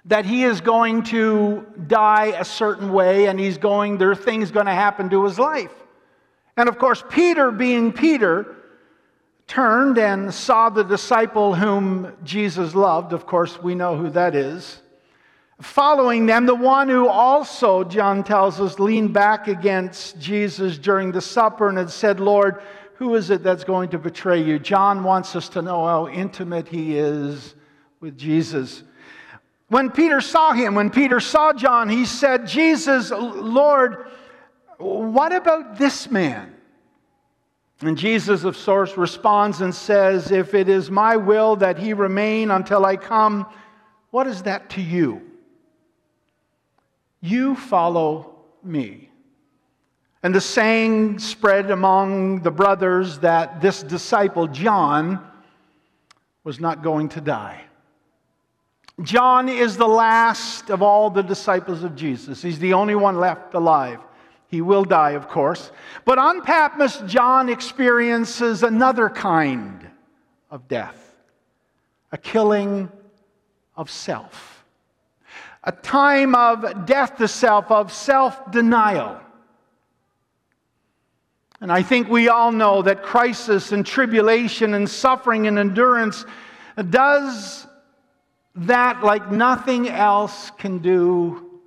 that 0.05 0.25
he 0.25 0.43
is 0.43 0.61
going 0.61 1.03
to 1.03 1.65
die 1.87 2.35
a 2.37 2.45
certain 2.45 2.93
way 2.93 3.25
and 3.25 3.39
he's 3.39 3.57
going, 3.57 3.97
there 3.97 4.11
are 4.11 4.15
things 4.15 4.51
going 4.51 4.67
to 4.67 4.71
happen 4.71 5.09
to 5.09 5.23
his 5.25 5.39
life. 5.39 5.73
And 6.57 6.69
of 6.69 6.77
course, 6.77 7.03
Peter, 7.09 7.51
being 7.51 7.91
Peter, 7.91 8.55
turned 9.47 9.97
and 9.97 10.33
saw 10.33 10.69
the 10.69 10.83
disciple 10.83 11.55
whom 11.55 12.13
Jesus 12.23 12.73
loved. 12.73 13.13
Of 13.13 13.25
course, 13.25 13.61
we 13.61 13.75
know 13.75 13.95
who 13.95 14.09
that 14.11 14.35
is 14.35 14.81
following 15.61 16.25
them, 16.25 16.45
the 16.45 16.55
one 16.55 16.89
who 16.89 17.07
also, 17.07 17.83
John 17.83 18.23
tells 18.23 18.59
us, 18.59 18.79
leaned 18.79 19.13
back 19.13 19.47
against 19.47 20.19
Jesus 20.19 20.77
during 20.77 21.11
the 21.11 21.21
supper 21.21 21.69
and 21.69 21.77
had 21.77 21.89
said, 21.89 22.19
Lord, 22.19 22.61
who 22.95 23.15
is 23.15 23.29
it 23.29 23.43
that's 23.43 23.63
going 23.63 23.89
to 23.89 23.97
betray 23.97 24.41
you? 24.41 24.59
John 24.59 25.03
wants 25.03 25.35
us 25.35 25.49
to 25.49 25.61
know 25.61 25.85
how 25.85 26.07
intimate 26.07 26.67
he 26.67 26.97
is 26.97 27.55
with 27.99 28.17
Jesus. 28.17 28.83
When 29.67 29.89
Peter 29.89 30.21
saw 30.21 30.53
him, 30.53 30.75
when 30.75 30.89
Peter 30.89 31.19
saw 31.19 31.51
John, 31.53 31.89
he 31.89 32.05
said, 32.05 32.47
Jesus, 32.47 33.11
Lord, 33.11 34.07
what 34.77 35.33
about 35.33 35.77
this 35.77 36.09
man? 36.09 36.55
And 37.81 37.97
Jesus, 37.97 38.43
of 38.43 38.57
course, 38.57 38.95
responds 38.97 39.61
and 39.61 39.73
says, 39.73 40.31
If 40.31 40.53
it 40.53 40.69
is 40.69 40.89
my 40.89 41.17
will 41.17 41.57
that 41.57 41.77
he 41.77 41.93
remain 41.93 42.51
until 42.51 42.85
I 42.85 42.95
come, 42.95 43.45
what 44.11 44.27
is 44.27 44.43
that 44.43 44.69
to 44.71 44.81
you? 44.81 45.21
You 47.19 47.55
follow 47.55 48.35
me. 48.63 49.09
And 50.23 50.33
the 50.33 50.41
saying 50.41 51.19
spread 51.19 51.69
among 51.69 52.41
the 52.41 52.51
brothers 52.51 53.19
that 53.19 53.61
this 53.61 53.83
disciple, 53.83 54.47
John, 54.47 55.25
was 56.43 56.59
not 56.59 56.81
going 56.81 57.09
to 57.09 57.21
die. 57.21 57.61
John 59.01 59.49
is 59.49 59.75
the 59.75 59.87
last 59.87 60.69
of 60.69 60.81
all 60.81 61.09
the 61.09 61.21
disciples 61.21 61.83
of 61.83 61.95
Jesus. 61.95 62.41
He's 62.41 62.59
the 62.59 62.73
only 62.73 62.95
one 62.95 63.19
left 63.19 63.53
alive. 63.53 63.99
He 64.47 64.61
will 64.61 64.85
die, 64.85 65.11
of 65.11 65.27
course. 65.27 65.71
But 66.05 66.17
on 66.17 66.41
Patmos, 66.41 67.01
John 67.07 67.49
experiences 67.49 68.63
another 68.63 69.09
kind 69.09 69.87
of 70.51 70.67
death 70.67 71.01
a 72.11 72.17
killing 72.17 72.89
of 73.75 73.89
self 73.89 74.55
a 75.65 75.71
time 75.71 76.35
of 76.35 76.85
death 76.85 77.17
to 77.17 77.27
self, 77.27 77.71
of 77.71 77.91
self 77.91 78.51
denial. 78.51 79.19
And 81.59 81.71
I 81.71 81.81
think 81.81 82.07
we 82.07 82.29
all 82.29 82.51
know 82.51 82.83
that 82.83 83.01
crisis 83.01 83.71
and 83.71 83.85
tribulation 83.85 84.75
and 84.75 84.87
suffering 84.87 85.47
and 85.47 85.57
endurance 85.57 86.25
does 86.89 87.65
that 88.55 89.03
like 89.03 89.31
nothing 89.31 89.89
else 89.89 90.51
can 90.51 90.79
do 90.79 91.59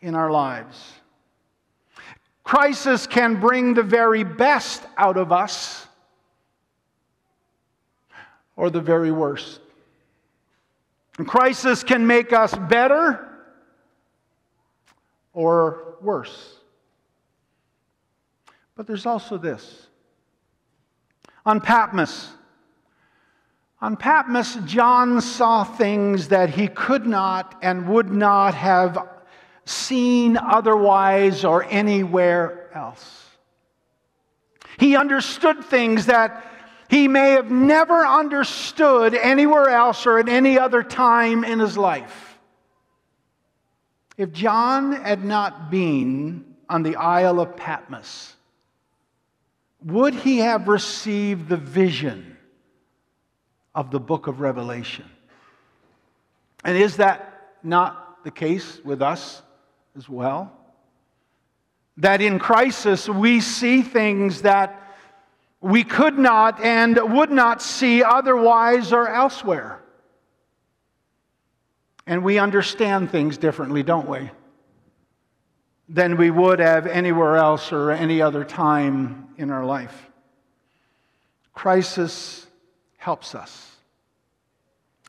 in 0.00 0.14
our 0.14 0.30
lives. 0.30 0.92
Crisis 2.44 3.06
can 3.06 3.40
bring 3.40 3.74
the 3.74 3.82
very 3.82 4.22
best 4.22 4.82
out 4.98 5.16
of 5.16 5.32
us 5.32 5.86
or 8.54 8.70
the 8.70 8.80
very 8.80 9.10
worst. 9.10 9.60
Crisis 11.26 11.82
can 11.82 12.06
make 12.06 12.32
us 12.32 12.54
better 12.54 13.28
or 15.32 15.96
worse. 16.00 16.56
But 18.76 18.86
there's 18.86 19.06
also 19.06 19.38
this. 19.38 19.86
On 21.46 21.60
Patmos, 21.60 22.30
on 23.80 23.96
Patmos, 23.96 24.56
John 24.64 25.20
saw 25.20 25.62
things 25.62 26.28
that 26.28 26.50
he 26.50 26.68
could 26.68 27.06
not 27.06 27.58
and 27.62 27.88
would 27.88 28.10
not 28.10 28.54
have 28.54 29.08
seen 29.64 30.36
otherwise 30.36 31.44
or 31.44 31.64
anywhere 31.64 32.70
else. 32.74 33.30
He 34.78 34.96
understood 34.96 35.64
things 35.64 36.06
that 36.06 36.44
he 36.88 37.08
may 37.08 37.32
have 37.32 37.50
never 37.50 38.04
understood 38.06 39.14
anywhere 39.14 39.70
else 39.70 40.06
or 40.06 40.18
at 40.18 40.28
any 40.28 40.58
other 40.58 40.82
time 40.82 41.44
in 41.44 41.58
his 41.58 41.78
life. 41.78 42.38
If 44.16 44.32
John 44.32 44.92
had 44.92 45.24
not 45.24 45.70
been 45.70 46.44
on 46.68 46.82
the 46.82 46.96
Isle 46.96 47.40
of 47.40 47.56
Patmos, 47.56 48.34
would 49.84 50.14
he 50.14 50.38
have 50.38 50.68
received 50.68 51.48
the 51.48 51.56
vision 51.56 52.34
of 53.74 53.90
the 53.90 54.00
book 54.00 54.26
of 54.26 54.40
Revelation. 54.40 55.04
And 56.64 56.78
is 56.78 56.98
that 56.98 57.56
not 57.62 58.22
the 58.24 58.30
case 58.30 58.80
with 58.84 59.02
us 59.02 59.42
as 59.96 60.08
well? 60.08 60.52
That 61.98 62.20
in 62.20 62.38
crisis 62.38 63.08
we 63.08 63.40
see 63.40 63.82
things 63.82 64.42
that 64.42 64.80
we 65.60 65.84
could 65.84 66.18
not 66.18 66.60
and 66.60 66.98
would 67.16 67.30
not 67.30 67.62
see 67.62 68.02
otherwise 68.02 68.92
or 68.92 69.08
elsewhere. 69.08 69.80
And 72.06 72.22
we 72.22 72.38
understand 72.38 73.10
things 73.10 73.38
differently, 73.38 73.82
don't 73.82 74.08
we? 74.08 74.30
Than 75.88 76.16
we 76.16 76.30
would 76.30 76.58
have 76.58 76.86
anywhere 76.86 77.36
else 77.36 77.72
or 77.72 77.90
any 77.92 78.20
other 78.20 78.44
time 78.44 79.28
in 79.38 79.50
our 79.50 79.64
life. 79.64 80.10
Crisis 81.54 82.46
helps 82.98 83.34
us. 83.34 83.70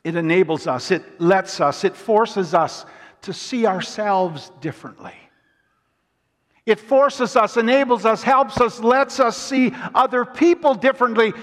It 0.03 0.15
enables 0.15 0.67
us, 0.67 0.91
it 0.91 1.19
lets 1.19 1.59
us, 1.59 1.83
it 1.83 1.95
forces 1.95 2.53
us 2.53 2.85
to 3.25 3.33
see 3.33 3.65
ourselves 3.65 4.51
differently. 4.61 5.15
It 6.65 6.79
forces 6.79 7.35
us, 7.35 7.57
enables 7.57 8.05
us, 8.05 8.23
helps 8.23 8.59
us, 8.59 8.79
lets 8.79 9.19
us 9.19 9.37
see 9.37 9.71
other 9.93 10.25
people 10.25 10.73
differently, 10.73 11.33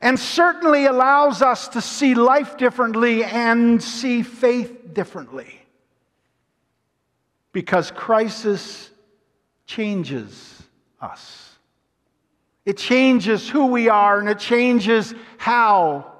and 0.00 0.18
certainly 0.18 0.86
allows 0.86 1.42
us 1.42 1.68
to 1.68 1.80
see 1.80 2.14
life 2.14 2.56
differently 2.56 3.22
and 3.24 3.82
see 3.82 4.22
faith 4.22 4.92
differently. 4.92 5.60
Because 7.52 7.90
crisis 7.90 8.90
changes 9.66 10.62
us. 11.00 11.54
It 12.64 12.76
changes 12.76 13.48
who 13.48 13.66
we 13.66 13.88
are 13.88 14.18
and 14.18 14.28
it 14.28 14.38
changes 14.38 15.14
how 15.38 16.12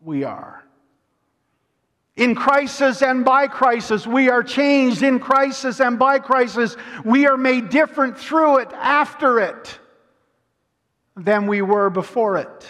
we 0.00 0.24
are. 0.24 0.65
In 2.16 2.34
crisis 2.34 3.02
and 3.02 3.24
by 3.24 3.46
crisis, 3.46 4.06
we 4.06 4.30
are 4.30 4.42
changed. 4.42 5.02
In 5.02 5.20
crisis 5.20 5.80
and 5.80 5.98
by 5.98 6.18
crisis, 6.18 6.74
we 7.04 7.26
are 7.26 7.36
made 7.36 7.68
different 7.68 8.18
through 8.18 8.58
it, 8.58 8.72
after 8.72 9.38
it, 9.38 9.78
than 11.14 11.46
we 11.46 11.60
were 11.60 11.90
before 11.90 12.38
it. 12.38 12.66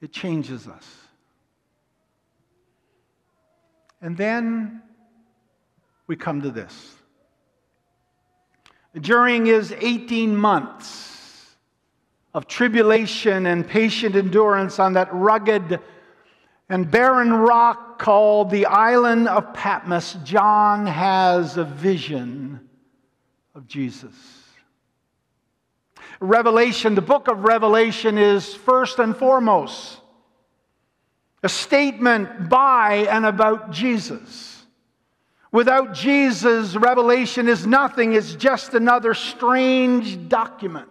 It 0.00 0.12
changes 0.12 0.68
us. 0.68 0.86
And 4.00 4.16
then 4.16 4.82
we 6.06 6.14
come 6.14 6.42
to 6.42 6.50
this. 6.50 6.94
During 9.00 9.46
his 9.46 9.72
18 9.72 10.36
months 10.36 11.56
of 12.32 12.46
tribulation 12.46 13.46
and 13.46 13.66
patient 13.66 14.14
endurance 14.14 14.78
on 14.78 14.92
that 14.92 15.08
rugged 15.12 15.80
and 16.74 16.90
barren 16.90 17.32
rock 17.32 18.00
called 18.00 18.50
the 18.50 18.66
island 18.66 19.28
of 19.28 19.54
Patmos, 19.54 20.14
John 20.24 20.88
has 20.88 21.56
a 21.56 21.62
vision 21.62 22.68
of 23.54 23.68
Jesus. 23.68 24.12
Revelation, 26.18 26.96
the 26.96 27.00
book 27.00 27.28
of 27.28 27.44
Revelation, 27.44 28.18
is 28.18 28.56
first 28.56 28.98
and 28.98 29.16
foremost 29.16 30.00
a 31.44 31.48
statement 31.48 32.48
by 32.48 33.06
and 33.08 33.24
about 33.24 33.70
Jesus. 33.70 34.66
Without 35.52 35.94
Jesus, 35.94 36.74
Revelation 36.74 37.46
is 37.46 37.64
nothing, 37.68 38.14
it's 38.14 38.34
just 38.34 38.74
another 38.74 39.14
strange 39.14 40.28
document. 40.28 40.88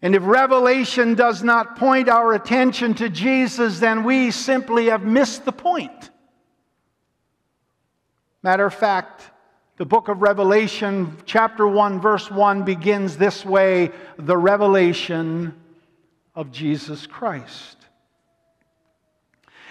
And 0.00 0.14
if 0.14 0.22
Revelation 0.24 1.14
does 1.14 1.42
not 1.42 1.76
point 1.76 2.08
our 2.08 2.32
attention 2.32 2.94
to 2.94 3.08
Jesus, 3.08 3.80
then 3.80 4.04
we 4.04 4.30
simply 4.30 4.86
have 4.86 5.02
missed 5.02 5.44
the 5.44 5.52
point. 5.52 6.10
Matter 8.42 8.64
of 8.64 8.74
fact, 8.74 9.30
the 9.76 9.84
book 9.84 10.08
of 10.08 10.22
Revelation, 10.22 11.16
chapter 11.24 11.66
1, 11.66 12.00
verse 12.00 12.30
1, 12.30 12.64
begins 12.64 13.16
this 13.16 13.44
way 13.44 13.90
the 14.16 14.36
revelation 14.36 15.54
of 16.34 16.52
Jesus 16.52 17.06
Christ. 17.06 17.76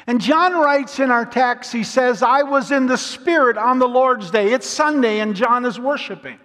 And 0.05 0.21
John 0.21 0.53
writes 0.53 0.99
in 0.99 1.11
our 1.11 1.25
text, 1.25 1.73
he 1.73 1.83
says, 1.83 2.23
I 2.23 2.43
was 2.43 2.71
in 2.71 2.87
the 2.87 2.97
Spirit 2.97 3.57
on 3.57 3.79
the 3.79 3.87
Lord's 3.87 4.31
day. 4.31 4.53
It's 4.53 4.67
Sunday, 4.67 5.19
and 5.19 5.35
John 5.35 5.65
is 5.65 5.79
worshiping. 5.79 6.39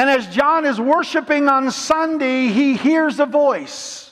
And 0.00 0.08
as 0.08 0.26
John 0.28 0.64
is 0.64 0.80
worshiping 0.80 1.46
on 1.50 1.70
Sunday, 1.70 2.46
he 2.46 2.74
hears 2.74 3.20
a 3.20 3.26
voice. 3.26 4.10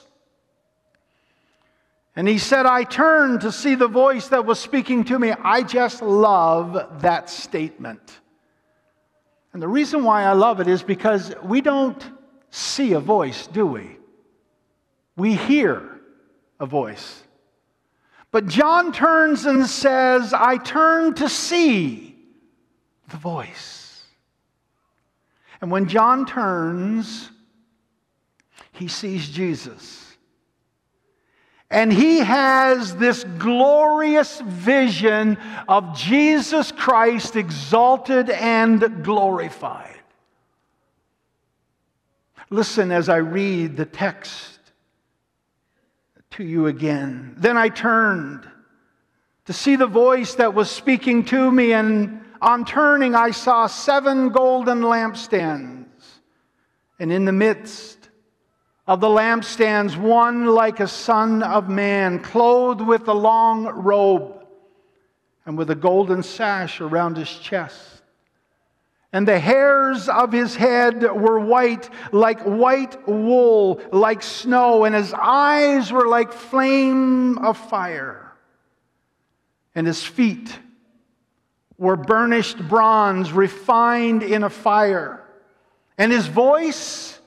And 2.15 2.27
he 2.27 2.37
said, 2.37 2.67
I 2.67 2.83
turned 2.83 3.41
to 3.41 3.51
see 3.51 3.73
the 3.73 3.87
voice 3.87 4.27
that 4.27 4.45
was 4.45 4.59
speaking 4.59 5.03
to 5.05 5.17
me. 5.17 5.31
I 5.31 5.63
just 5.63 6.03
love 6.03 7.01
that 7.01 7.27
statement. 7.27 8.19
And 9.51 9.63
the 9.63 9.67
reason 9.67 10.03
why 10.03 10.25
I 10.25 10.33
love 10.33 10.59
it 10.59 10.67
is 10.67 10.83
because 10.83 11.33
we 11.43 11.59
don't 11.59 11.99
see 12.51 12.93
a 12.93 12.99
voice, 12.99 13.47
do 13.47 13.65
we? 13.65 13.97
We 15.17 15.33
hear 15.33 16.01
a 16.59 16.67
voice. 16.67 17.23
But 18.29 18.45
John 18.45 18.91
turns 18.91 19.47
and 19.47 19.65
says, 19.65 20.35
I 20.35 20.57
turn 20.57 21.15
to 21.15 21.27
see 21.27 22.15
the 23.07 23.17
voice. 23.17 23.88
And 25.61 25.71
when 25.71 25.87
John 25.87 26.25
turns, 26.25 27.29
he 28.71 28.87
sees 28.87 29.29
Jesus. 29.29 30.05
And 31.71 31.93
he 31.93 32.19
has 32.19 32.95
this 32.95 33.23
glorious 33.37 34.41
vision 34.41 35.37
of 35.67 35.95
Jesus 35.95 36.71
Christ 36.71 37.35
exalted 37.35 38.29
and 38.29 39.03
glorified. 39.03 39.99
Listen 42.49 42.91
as 42.91 43.09
I 43.09 43.17
read 43.17 43.77
the 43.77 43.85
text 43.85 44.59
to 46.31 46.43
you 46.43 46.65
again. 46.65 47.35
Then 47.37 47.57
I 47.57 47.69
turned 47.69 48.49
to 49.45 49.53
see 49.53 49.75
the 49.75 49.87
voice 49.87 50.35
that 50.35 50.55
was 50.55 50.71
speaking 50.71 51.25
to 51.25 51.51
me, 51.51 51.73
and 51.73 52.21
on 52.41 52.65
turning, 52.65 53.15
I 53.15 53.31
saw 53.31 53.67
seven 53.67 54.29
golden 54.29 54.81
lampstands, 54.81 55.85
and 56.99 57.11
in 57.11 57.25
the 57.25 57.31
midst 57.31 58.09
of 58.87 59.01
the 59.01 59.07
lampstands, 59.07 59.95
one 59.95 60.47
like 60.47 60.79
a 60.79 60.87
son 60.87 61.43
of 61.43 61.69
man, 61.69 62.19
clothed 62.19 62.81
with 62.81 63.07
a 63.07 63.13
long 63.13 63.65
robe 63.65 64.43
and 65.45 65.57
with 65.57 65.69
a 65.69 65.75
golden 65.75 66.23
sash 66.23 66.81
around 66.81 67.17
his 67.17 67.29
chest. 67.29 68.03
And 69.11 69.27
the 69.27 69.39
hairs 69.39 70.07
of 70.07 70.31
his 70.31 70.55
head 70.55 71.01
were 71.03 71.39
white, 71.39 71.89
like 72.11 72.41
white 72.41 73.07
wool, 73.07 73.81
like 73.91 74.21
snow, 74.21 74.85
and 74.85 74.93
his 74.93 75.13
eyes 75.13 75.91
were 75.91 76.07
like 76.07 76.31
flame 76.31 77.39
of 77.39 77.57
fire. 77.57 78.33
And 79.73 79.87
his 79.87 80.03
feet 80.03 80.59
were 81.79 81.95
burnished 81.95 82.59
bronze 82.67 83.31
refined 83.31 84.21
in 84.21 84.43
a 84.43 84.49
fire. 84.49 85.23
And 85.97 86.11
his 86.11 86.27
voice 86.27 87.17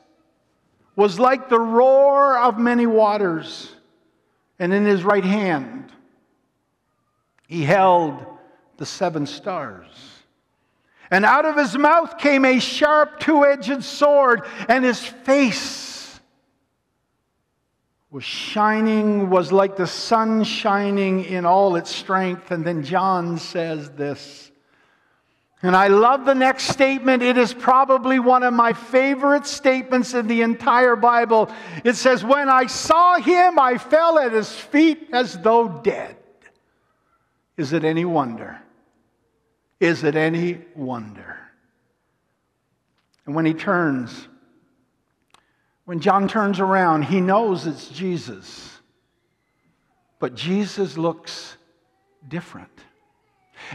was 0.94 1.18
like 1.18 1.48
the 1.48 1.58
roar 1.58 2.38
of 2.38 2.58
many 2.58 2.86
waters. 2.86 3.74
And 4.58 4.72
in 4.72 4.84
his 4.84 5.02
right 5.02 5.24
hand, 5.24 5.90
he 7.48 7.64
held 7.64 8.24
the 8.76 8.86
seven 8.86 9.26
stars. 9.26 9.86
And 11.10 11.24
out 11.24 11.44
of 11.44 11.56
his 11.56 11.76
mouth 11.76 12.18
came 12.18 12.44
a 12.44 12.58
sharp 12.58 13.20
two 13.20 13.44
edged 13.44 13.82
sword, 13.82 14.42
and 14.68 14.84
his 14.84 14.98
face 14.98 15.91
was 18.12 18.22
shining, 18.22 19.30
was 19.30 19.50
like 19.50 19.74
the 19.74 19.86
sun 19.86 20.44
shining 20.44 21.24
in 21.24 21.44
all 21.44 21.74
its 21.74 21.90
strength. 21.90 22.52
And 22.52 22.64
then 22.64 22.84
John 22.84 23.38
says 23.38 23.90
this 23.90 24.52
and 25.62 25.76
I 25.76 25.86
love 25.86 26.24
the 26.24 26.34
next 26.34 26.64
statement. 26.64 27.22
It 27.22 27.38
is 27.38 27.54
probably 27.54 28.18
one 28.18 28.42
of 28.42 28.52
my 28.52 28.72
favorite 28.72 29.46
statements 29.46 30.12
in 30.12 30.26
the 30.26 30.42
entire 30.42 30.96
Bible. 30.96 31.52
It 31.84 31.94
says, 31.94 32.24
When 32.24 32.48
I 32.48 32.66
saw 32.66 33.18
him, 33.18 33.60
I 33.60 33.78
fell 33.78 34.18
at 34.18 34.32
his 34.32 34.50
feet 34.50 35.10
as 35.12 35.38
though 35.38 35.68
dead. 35.68 36.16
Is 37.56 37.72
it 37.72 37.84
any 37.84 38.04
wonder? 38.04 38.60
Is 39.78 40.02
it 40.02 40.16
any 40.16 40.60
wonder? 40.74 41.38
And 43.24 43.36
when 43.36 43.46
he 43.46 43.54
turns, 43.54 44.26
when 45.84 46.00
John 46.00 46.28
turns 46.28 46.60
around, 46.60 47.02
he 47.02 47.20
knows 47.20 47.66
it's 47.66 47.88
Jesus. 47.88 48.80
But 50.18 50.34
Jesus 50.34 50.96
looks 50.96 51.56
different. 52.28 52.70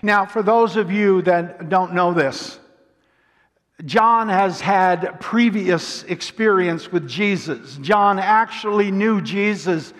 Now, 0.02 0.26
for 0.26 0.42
those 0.42 0.76
of 0.76 0.92
you 0.92 1.22
that 1.24 1.70
don't 1.70 1.94
know 1.94 2.14
this, 2.14 2.60
John 3.86 4.30
has 4.30 4.60
had 4.60 5.20
previous 5.20 6.04
experience 6.04 6.92
with 6.92 7.08
Jesus. 7.08 7.78
John 7.82 8.18
actually 8.18 8.90
knew 8.90 9.22
Jesus 9.22 9.94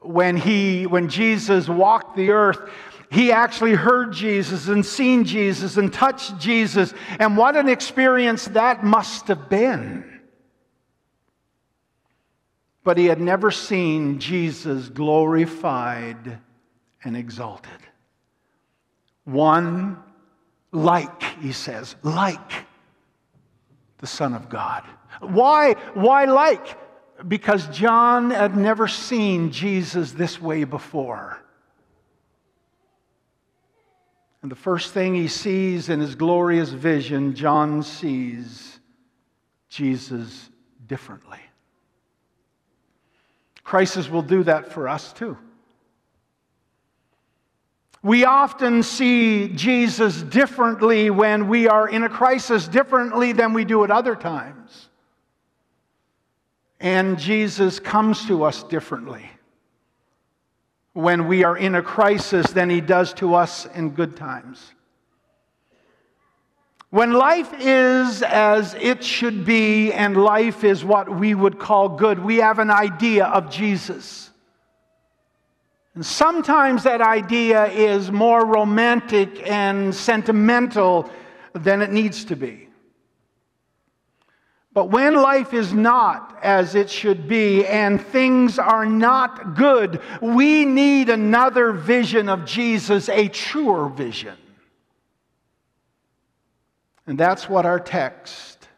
when 0.00 0.36
he 0.36 0.86
when 0.86 1.08
Jesus 1.08 1.68
walked 1.68 2.16
the 2.16 2.30
earth. 2.30 2.58
He 3.10 3.32
actually 3.32 3.74
heard 3.74 4.12
Jesus 4.12 4.68
and 4.68 4.86
seen 4.86 5.24
Jesus 5.24 5.76
and 5.76 5.92
touched 5.92 6.38
Jesus. 6.38 6.94
And 7.18 7.36
what 7.36 7.56
an 7.56 7.68
experience 7.68 8.46
that 8.46 8.84
must 8.84 9.28
have 9.28 9.50
been. 9.50 10.09
But 12.82 12.98
he 12.98 13.06
had 13.06 13.20
never 13.20 13.50
seen 13.50 14.18
Jesus 14.18 14.88
glorified 14.88 16.38
and 17.04 17.16
exalted. 17.16 17.70
One 19.24 20.02
like, 20.72 21.22
he 21.40 21.52
says, 21.52 21.96
like 22.02 22.52
the 23.98 24.06
Son 24.06 24.34
of 24.34 24.48
God. 24.48 24.84
Why? 25.20 25.72
Why 25.94 26.24
like? 26.24 26.78
Because 27.28 27.66
John 27.68 28.30
had 28.30 28.56
never 28.56 28.88
seen 28.88 29.50
Jesus 29.50 30.12
this 30.12 30.40
way 30.40 30.64
before. 30.64 31.38
And 34.42 34.50
the 34.50 34.56
first 34.56 34.94
thing 34.94 35.14
he 35.14 35.28
sees 35.28 35.90
in 35.90 36.00
his 36.00 36.14
glorious 36.14 36.70
vision, 36.70 37.34
John 37.34 37.82
sees 37.82 38.80
Jesus 39.68 40.48
differently. 40.86 41.40
Crisis 43.70 44.08
will 44.10 44.22
do 44.22 44.42
that 44.42 44.72
for 44.72 44.88
us 44.88 45.12
too. 45.12 45.38
We 48.02 48.24
often 48.24 48.82
see 48.82 49.46
Jesus 49.46 50.22
differently 50.22 51.08
when 51.10 51.46
we 51.46 51.68
are 51.68 51.88
in 51.88 52.02
a 52.02 52.08
crisis, 52.08 52.66
differently 52.66 53.30
than 53.30 53.52
we 53.52 53.64
do 53.64 53.84
at 53.84 53.92
other 53.92 54.16
times. 54.16 54.88
And 56.80 57.16
Jesus 57.16 57.78
comes 57.78 58.26
to 58.26 58.42
us 58.42 58.64
differently 58.64 59.30
when 60.92 61.28
we 61.28 61.44
are 61.44 61.56
in 61.56 61.76
a 61.76 61.82
crisis 61.82 62.50
than 62.50 62.70
he 62.70 62.80
does 62.80 63.14
to 63.14 63.36
us 63.36 63.66
in 63.66 63.90
good 63.90 64.16
times. 64.16 64.72
When 66.90 67.12
life 67.12 67.52
is 67.60 68.20
as 68.22 68.74
it 68.74 69.04
should 69.04 69.44
be 69.44 69.92
and 69.92 70.16
life 70.16 70.64
is 70.64 70.84
what 70.84 71.08
we 71.08 71.34
would 71.34 71.60
call 71.60 71.90
good, 71.90 72.18
we 72.18 72.38
have 72.38 72.58
an 72.58 72.70
idea 72.70 73.26
of 73.26 73.48
Jesus. 73.48 74.30
And 75.94 76.04
sometimes 76.04 76.82
that 76.82 77.00
idea 77.00 77.66
is 77.66 78.10
more 78.10 78.44
romantic 78.44 79.48
and 79.48 79.94
sentimental 79.94 81.08
than 81.52 81.80
it 81.80 81.92
needs 81.92 82.24
to 82.26 82.36
be. 82.36 82.68
But 84.72 84.86
when 84.86 85.14
life 85.14 85.52
is 85.52 85.72
not 85.72 86.38
as 86.42 86.74
it 86.74 86.90
should 86.90 87.28
be 87.28 87.66
and 87.66 88.00
things 88.00 88.58
are 88.58 88.86
not 88.86 89.54
good, 89.54 90.00
we 90.20 90.64
need 90.64 91.08
another 91.08 91.72
vision 91.72 92.28
of 92.28 92.44
Jesus, 92.44 93.08
a 93.08 93.28
truer 93.28 93.88
vision. 93.88 94.36
And 97.10 97.18
that's 97.18 97.48
what 97.48 97.66
our 97.66 97.80
text 97.80 98.68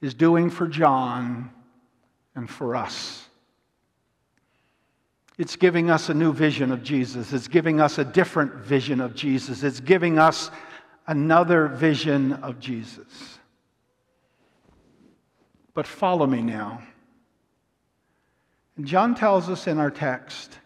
is 0.00 0.14
doing 0.14 0.48
for 0.48 0.66
John 0.66 1.50
and 2.34 2.48
for 2.48 2.74
us. 2.74 3.28
It's 5.36 5.56
giving 5.56 5.90
us 5.90 6.08
a 6.08 6.14
new 6.14 6.32
vision 6.32 6.72
of 6.72 6.82
Jesus. 6.82 7.34
It's 7.34 7.48
giving 7.48 7.82
us 7.82 7.98
a 7.98 8.04
different 8.04 8.54
vision 8.54 9.02
of 9.02 9.14
Jesus. 9.14 9.62
It's 9.62 9.80
giving 9.80 10.18
us 10.18 10.50
another 11.06 11.68
vision 11.68 12.32
of 12.32 12.58
Jesus. 12.58 13.38
But 15.74 15.86
follow 15.86 16.26
me 16.26 16.40
now. 16.40 16.80
John 18.80 19.14
tells 19.14 19.50
us 19.50 19.66
in 19.66 19.76
our 19.76 19.90
text, 19.90 20.58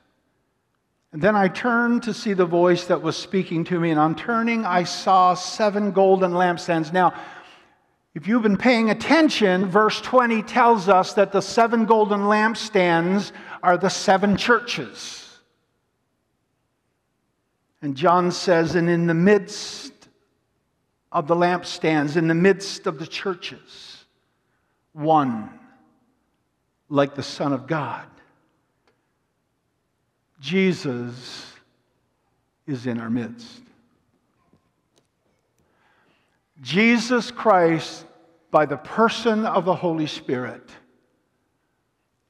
and 1.13 1.21
then 1.21 1.37
I 1.37 1.49
turned 1.49 2.05
to 2.05 2.15
see 2.15 2.33
the 2.33 2.47
voice 2.47 2.87
that 2.87 3.03
was 3.03 3.17
speaking 3.17 3.65
to 3.65 3.79
me, 3.79 3.91
and 3.91 4.01
on 4.01 4.15
turning, 4.15 4.65
I 4.65 4.85
saw 4.85 5.35
seven 5.35 5.93
golden 5.93 6.33
lampstands. 6.33 6.91
Now, 6.91 7.13
if 8.15 8.27
you've 8.27 8.43
been 8.43 8.57
paying 8.57 8.89
attention, 8.89 9.67
verse 9.67 10.01
20 10.01 10.43
tells 10.43 10.89
us 10.89 11.13
that 11.15 11.33
the 11.33 11.43
seven 11.43 11.85
golden 11.85 12.21
lampstands 12.21 13.33
are 13.63 13.77
the 13.77 13.91
seven 13.91 14.37
churches. 14.37 15.19
And 17.83 17.95
John 17.95 18.31
says, 18.31 18.75
and 18.75 18.89
in 18.89 19.07
the 19.07 19.15
midst 19.15 19.93
of 21.11 21.27
the 21.27 21.35
lampstands, 21.35 22.17
in 22.17 22.27
the 22.27 22.35
midst 22.35 22.87
of 22.87 22.99
the 22.99 23.07
churches, 23.07 24.05
one 24.93 25.51
like 26.89 27.15
the 27.15 27.23
Son 27.23 27.53
of 27.53 27.67
God. 27.67 28.07
Jesus 30.43 31.55
is 32.67 32.89
in 32.89 32.99
our 32.99 33.09
midst. 33.09 33.63
Jesus 36.61 37.31
Christ, 37.31 38.05
by 38.51 38.67
the 38.67 38.77
person 38.77 39.47
of 39.47 39.65
the 39.65 39.75
Holy 39.75 40.09
Spirit, 40.09 40.69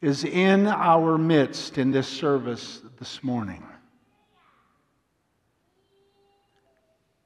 is 0.02 0.24
in 0.24 0.66
our 0.66 1.16
midst 1.16 1.78
in 1.78 1.90
this 1.90 2.06
service 2.06 2.82
this 2.98 3.24
morning. 3.24 3.64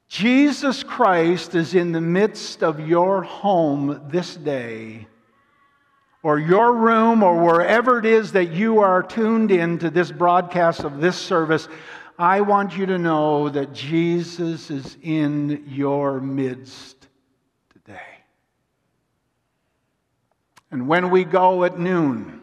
Jesus 0.07 0.85
Christ 0.85 1.57
is 1.57 1.75
in 1.75 1.91
the 1.91 2.01
midst 2.01 2.63
of 2.63 2.79
your 2.79 3.23
home 3.23 4.03
this 4.09 4.37
day, 4.37 5.09
or 6.27 6.41
your 6.41 6.75
room, 6.75 7.23
or 7.23 7.41
wherever 7.41 8.01
it 8.01 8.05
is 8.05 8.33
that 8.33 8.51
you 8.51 8.81
are 8.81 9.01
tuned 9.01 9.53
in 9.53 9.79
to 9.79 9.89
this 9.89 10.11
broadcast 10.11 10.81
of 10.81 11.01
this 11.01 11.17
service. 11.17 11.69
I 12.19 12.41
want 12.41 12.77
you 12.77 12.85
to 12.87 12.99
know 12.99 13.49
that 13.49 13.73
Jesus 13.73 14.69
is 14.69 14.97
in 15.03 15.63
your 15.69 16.21
midst 16.21 17.07
today. 17.73 18.25
And 20.73 20.89
when 20.89 21.11
we 21.11 21.23
go 21.23 21.63
at 21.63 21.79
noon 21.79 22.43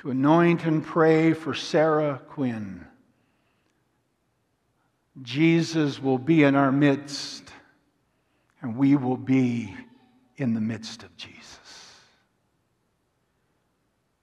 to 0.00 0.10
anoint 0.10 0.66
and 0.66 0.84
pray 0.84 1.32
for 1.32 1.54
Sarah 1.54 2.20
Quinn, 2.28 2.86
Jesus 5.22 6.02
will 6.02 6.18
be 6.18 6.42
in 6.42 6.54
our 6.54 6.70
midst, 6.70 7.44
and 8.60 8.76
we 8.76 8.94
will 8.94 9.16
be 9.16 9.74
in 10.36 10.52
the 10.52 10.60
midst 10.60 11.02
of 11.02 11.16
Jesus. 11.16 11.37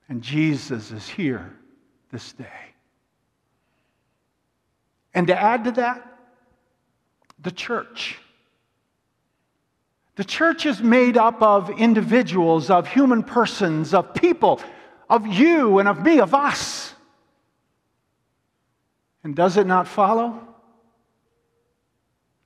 And 0.08 0.22
Jesus 0.22 0.92
is 0.92 1.08
here 1.08 1.52
this 2.12 2.32
day. 2.32 2.46
And 5.14 5.26
to 5.28 5.40
add 5.40 5.64
to 5.64 5.72
that, 5.72 6.18
the 7.40 7.50
church. 7.50 8.18
The 10.16 10.24
church 10.24 10.64
is 10.64 10.80
made 10.80 11.16
up 11.16 11.42
of 11.42 11.70
individuals, 11.70 12.70
of 12.70 12.88
human 12.88 13.22
persons, 13.22 13.92
of 13.92 14.14
people, 14.14 14.60
of 15.10 15.26
you 15.26 15.78
and 15.78 15.88
of 15.88 16.02
me, 16.02 16.20
of 16.20 16.34
us. 16.34 16.94
And 19.24 19.34
does 19.34 19.56
it 19.56 19.66
not 19.66 19.88
follow? 19.88 20.55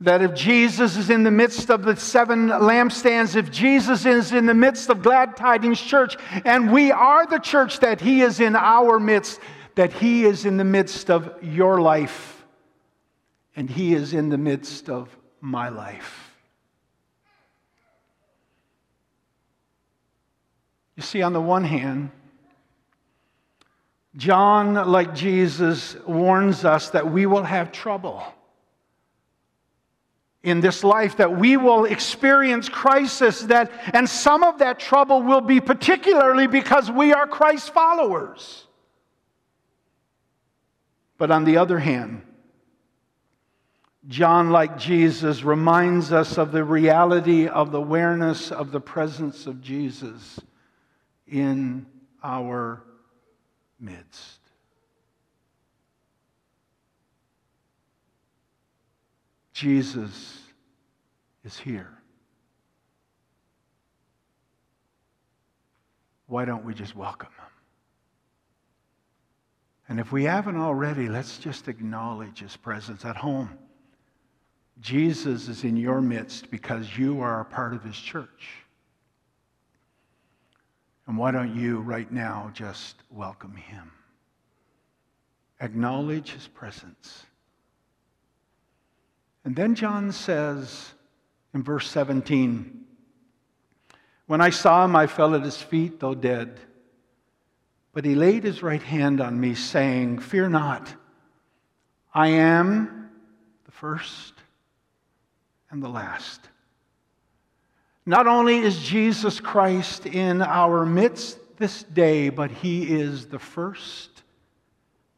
That 0.02 0.22
if 0.22 0.34
Jesus 0.34 0.96
is 0.96 1.10
in 1.10 1.24
the 1.24 1.30
midst 1.30 1.70
of 1.70 1.82
the 1.82 1.94
seven 1.94 2.48
lampstands, 2.48 3.36
if 3.36 3.50
Jesus 3.50 4.06
is 4.06 4.32
in 4.32 4.46
the 4.46 4.54
midst 4.54 4.88
of 4.88 5.02
Glad 5.02 5.36
Tidings 5.36 5.80
Church, 5.80 6.16
and 6.46 6.72
we 6.72 6.90
are 6.90 7.26
the 7.26 7.38
church, 7.38 7.80
that 7.80 8.00
He 8.00 8.22
is 8.22 8.40
in 8.40 8.56
our 8.56 8.98
midst, 8.98 9.40
that 9.74 9.92
He 9.92 10.24
is 10.24 10.46
in 10.46 10.56
the 10.56 10.64
midst 10.64 11.10
of 11.10 11.30
your 11.42 11.82
life, 11.82 12.44
and 13.54 13.68
He 13.68 13.92
is 13.92 14.14
in 14.14 14.30
the 14.30 14.38
midst 14.38 14.88
of 14.88 15.14
my 15.42 15.68
life. 15.68 16.30
You 20.96 21.02
see, 21.02 21.20
on 21.20 21.34
the 21.34 21.40
one 21.40 21.64
hand, 21.64 22.10
John, 24.16 24.74
like 24.74 25.14
Jesus, 25.14 25.94
warns 26.06 26.64
us 26.64 26.90
that 26.90 27.10
we 27.10 27.26
will 27.26 27.44
have 27.44 27.70
trouble 27.70 28.22
in 30.42 30.61
this 30.61 30.83
life, 30.83 31.18
that 31.18 31.37
we 31.37 31.57
will 31.57 31.85
experience 31.85 32.68
crisis, 32.68 33.42
that, 33.42 33.70
and 33.92 34.09
some 34.09 34.42
of 34.42 34.59
that 34.59 34.79
trouble 34.79 35.22
will 35.22 35.42
be 35.42 35.61
particularly 35.61 36.46
because 36.46 36.90
we 36.90 37.12
are 37.12 37.26
Christ 37.26 37.74
followers. 37.74 38.66
But 41.18 41.31
on 41.31 41.44
the 41.44 41.59
other 41.59 41.79
hand, 41.79 42.22
John, 44.09 44.50
like 44.50 44.79
Jesus, 44.79 45.42
reminds 45.42 46.11
us 46.11 46.38
of 46.38 46.53
the 46.53 46.64
reality 46.64 47.46
of 47.46 47.70
the 47.70 47.79
awareness 47.79 48.50
of 48.50 48.72
the 48.72 48.81
presence 48.81 49.46
of 49.46 49.61
Jesus 49.61 50.40
in 51.29 51.85
our 52.24 52.83
midst. 53.79 54.39
Jesus 59.61 60.38
is 61.44 61.59
here. 61.59 61.92
Why 66.29 66.46
don't 66.46 66.64
we 66.64 66.73
just 66.73 66.96
welcome 66.96 67.29
him? 67.29 67.53
And 69.87 70.01
if 70.01 70.12
we 70.12 70.25
haven't 70.25 70.57
already, 70.57 71.11
let's 71.11 71.37
just 71.37 71.68
acknowledge 71.68 72.38
his 72.38 72.57
presence 72.57 73.05
at 73.05 73.16
home. 73.16 73.51
Jesus 74.81 75.46
is 75.46 75.62
in 75.62 75.77
your 75.77 76.01
midst 76.01 76.51
because 76.51 76.96
you 76.96 77.20
are 77.20 77.42
a 77.42 77.44
part 77.44 77.75
of 77.75 77.85
his 77.85 77.99
church. 77.99 78.49
And 81.07 81.18
why 81.18 81.33
don't 81.33 81.55
you 81.55 81.81
right 81.81 82.11
now 82.11 82.51
just 82.55 82.96
welcome 83.11 83.57
him? 83.57 83.92
Acknowledge 85.61 86.31
his 86.31 86.49
presence. 86.49 87.27
And 89.44 89.57
then 89.57 89.74
John 89.74 90.12
says 90.12 90.92
in 91.55 91.62
verse 91.62 91.88
17, 91.90 92.85
When 94.26 94.40
I 94.40 94.50
saw 94.50 94.85
him, 94.85 94.94
I 94.94 95.07
fell 95.07 95.35
at 95.35 95.42
his 95.42 95.61
feet, 95.61 96.00
though 96.00 96.14
dead. 96.14 96.61
But 97.92 98.05
he 98.05 98.14
laid 98.14 98.44
his 98.44 98.62
right 98.62 98.83
hand 98.83 99.20
on 99.20 99.40
me, 99.40 99.55
saying, 99.55 100.20
Fear 100.20 100.50
not, 100.50 100.94
I 102.14 102.29
am 102.29 103.11
the 103.64 103.72
first 103.72 104.35
and 105.70 105.83
the 105.83 105.88
last. 105.88 106.40
Not 108.07 108.26
only 108.26 108.59
is 108.59 108.79
Jesus 108.79 109.40
Christ 109.40 110.07
in 110.07 110.42
our 110.42 110.85
midst 110.85 111.38
this 111.59 111.83
day, 111.85 112.29
but 112.29 112.50
he 112.50 112.90
is 112.90 113.26
the 113.26 113.38
first 113.38 114.22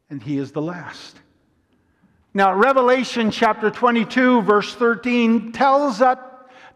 and 0.09 0.21
he 0.21 0.37
is 0.37 0.51
the 0.51 0.61
last. 0.61 1.19
Now, 2.33 2.53
Revelation 2.53 3.29
chapter 3.29 3.69
22, 3.69 4.41
verse 4.41 4.73
13, 4.73 5.51
tells 5.51 6.01
us, 6.01 6.17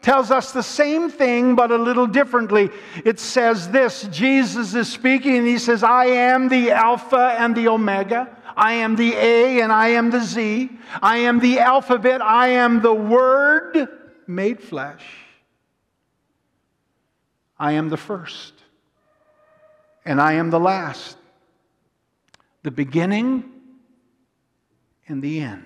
tells 0.00 0.30
us 0.30 0.52
the 0.52 0.62
same 0.62 1.10
thing, 1.10 1.56
but 1.56 1.72
a 1.72 1.76
little 1.76 2.06
differently. 2.06 2.70
It 3.04 3.18
says 3.18 3.68
this 3.70 4.04
Jesus 4.12 4.74
is 4.74 4.90
speaking, 4.90 5.36
and 5.36 5.46
he 5.46 5.58
says, 5.58 5.82
I 5.82 6.06
am 6.06 6.48
the 6.48 6.70
Alpha 6.70 7.34
and 7.38 7.56
the 7.56 7.66
Omega. 7.68 8.36
I 8.56 8.74
am 8.74 8.96
the 8.96 9.14
A 9.14 9.60
and 9.60 9.72
I 9.72 9.88
am 9.90 10.10
the 10.10 10.20
Z. 10.20 10.70
I 11.00 11.18
am 11.18 11.38
the 11.38 11.60
alphabet. 11.60 12.20
I 12.20 12.48
am 12.48 12.82
the 12.82 12.92
Word 12.92 13.88
made 14.26 14.60
flesh. 14.60 15.04
I 17.56 17.72
am 17.72 17.88
the 17.88 17.96
first, 17.96 18.52
and 20.04 20.20
I 20.20 20.34
am 20.34 20.50
the 20.50 20.60
last, 20.60 21.16
the 22.62 22.70
beginning 22.70 23.57
and 25.08 25.22
the 25.22 25.40
end. 25.40 25.64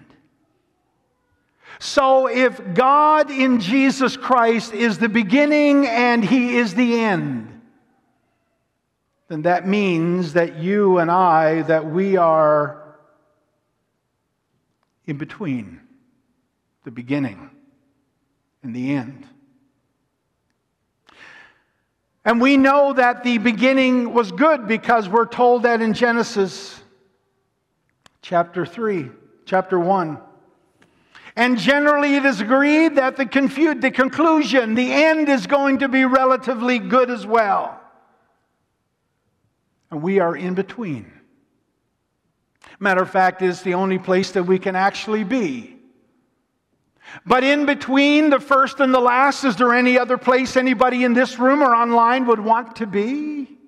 So, 1.78 2.28
if 2.28 2.74
God 2.74 3.30
in 3.30 3.60
Jesus 3.60 4.16
Christ 4.16 4.72
is 4.72 4.98
the 4.98 5.08
beginning 5.08 5.86
and 5.86 6.24
He 6.24 6.56
is 6.56 6.74
the 6.74 7.00
end, 7.00 7.60
then 9.28 9.42
that 9.42 9.66
means 9.66 10.34
that 10.34 10.56
you 10.56 10.98
and 10.98 11.10
I, 11.10 11.62
that 11.62 11.86
we 11.86 12.16
are 12.16 12.96
in 15.06 15.16
between 15.16 15.80
the 16.84 16.90
beginning 16.90 17.50
and 18.62 18.74
the 18.74 18.94
end. 18.94 19.26
And 22.24 22.40
we 22.40 22.56
know 22.56 22.92
that 22.92 23.24
the 23.24 23.38
beginning 23.38 24.14
was 24.14 24.30
good 24.30 24.68
because 24.68 25.08
we're 25.08 25.26
told 25.26 25.64
that 25.64 25.80
in 25.80 25.92
Genesis 25.92 26.80
chapter 28.20 28.64
3, 28.64 29.10
chapter 29.52 29.78
1. 29.78 30.18
And 31.36 31.58
generally, 31.58 32.16
it 32.16 32.24
is 32.24 32.40
agreed 32.40 32.96
that 32.96 33.18
the, 33.18 33.26
confu- 33.26 33.74
the 33.74 33.90
conclusion, 33.90 34.74
the 34.74 34.90
end, 34.90 35.28
is 35.28 35.46
going 35.46 35.80
to 35.80 35.88
be 35.88 36.06
relatively 36.06 36.78
good 36.78 37.10
as 37.10 37.26
well. 37.26 37.78
And 39.90 40.02
we 40.02 40.20
are 40.20 40.34
in 40.34 40.54
between. 40.54 41.12
Matter 42.80 43.02
of 43.02 43.10
fact, 43.10 43.42
it's 43.42 43.60
the 43.60 43.74
only 43.74 43.98
place 43.98 44.30
that 44.30 44.44
we 44.44 44.58
can 44.58 44.74
actually 44.74 45.22
be. 45.22 45.76
But 47.26 47.44
in 47.44 47.66
between 47.66 48.30
the 48.30 48.40
first 48.40 48.80
and 48.80 48.94
the 48.94 49.00
last, 49.00 49.44
is 49.44 49.56
there 49.56 49.74
any 49.74 49.98
other 49.98 50.16
place 50.16 50.56
anybody 50.56 51.04
in 51.04 51.12
this 51.12 51.38
room 51.38 51.60
or 51.60 51.76
online 51.76 52.24
would 52.24 52.40
want 52.40 52.76
to 52.76 52.86
be? 52.86 53.58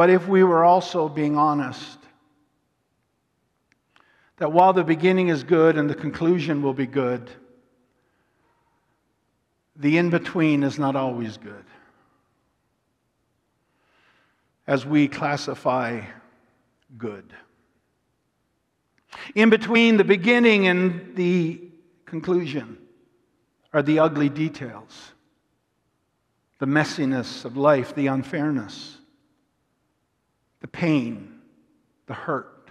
But 0.00 0.08
if 0.08 0.26
we 0.26 0.44
were 0.44 0.64
also 0.64 1.10
being 1.10 1.36
honest, 1.36 1.98
that 4.38 4.50
while 4.50 4.72
the 4.72 4.82
beginning 4.82 5.28
is 5.28 5.44
good 5.44 5.76
and 5.76 5.90
the 5.90 5.94
conclusion 5.94 6.62
will 6.62 6.72
be 6.72 6.86
good, 6.86 7.30
the 9.76 9.98
in 9.98 10.08
between 10.08 10.62
is 10.62 10.78
not 10.78 10.96
always 10.96 11.36
good. 11.36 11.66
As 14.66 14.86
we 14.86 15.06
classify 15.06 16.00
good. 16.96 17.34
In 19.34 19.50
between 19.50 19.98
the 19.98 20.04
beginning 20.04 20.66
and 20.66 21.14
the 21.14 21.60
conclusion 22.06 22.78
are 23.74 23.82
the 23.82 23.98
ugly 23.98 24.30
details, 24.30 25.12
the 26.58 26.64
messiness 26.64 27.44
of 27.44 27.58
life, 27.58 27.94
the 27.94 28.06
unfairness, 28.06 28.99
the 30.60 30.68
pain, 30.68 31.40
the 32.06 32.14
hurt, 32.14 32.70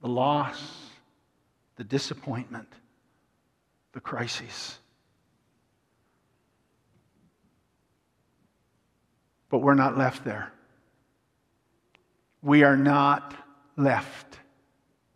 the 0.00 0.08
loss, 0.08 0.62
the 1.76 1.84
disappointment, 1.84 2.68
the 3.92 4.00
crises. 4.00 4.78
But 9.50 9.58
we're 9.58 9.74
not 9.74 9.96
left 9.96 10.24
there. 10.24 10.52
We 12.42 12.62
are 12.62 12.76
not 12.76 13.34
left 13.76 14.38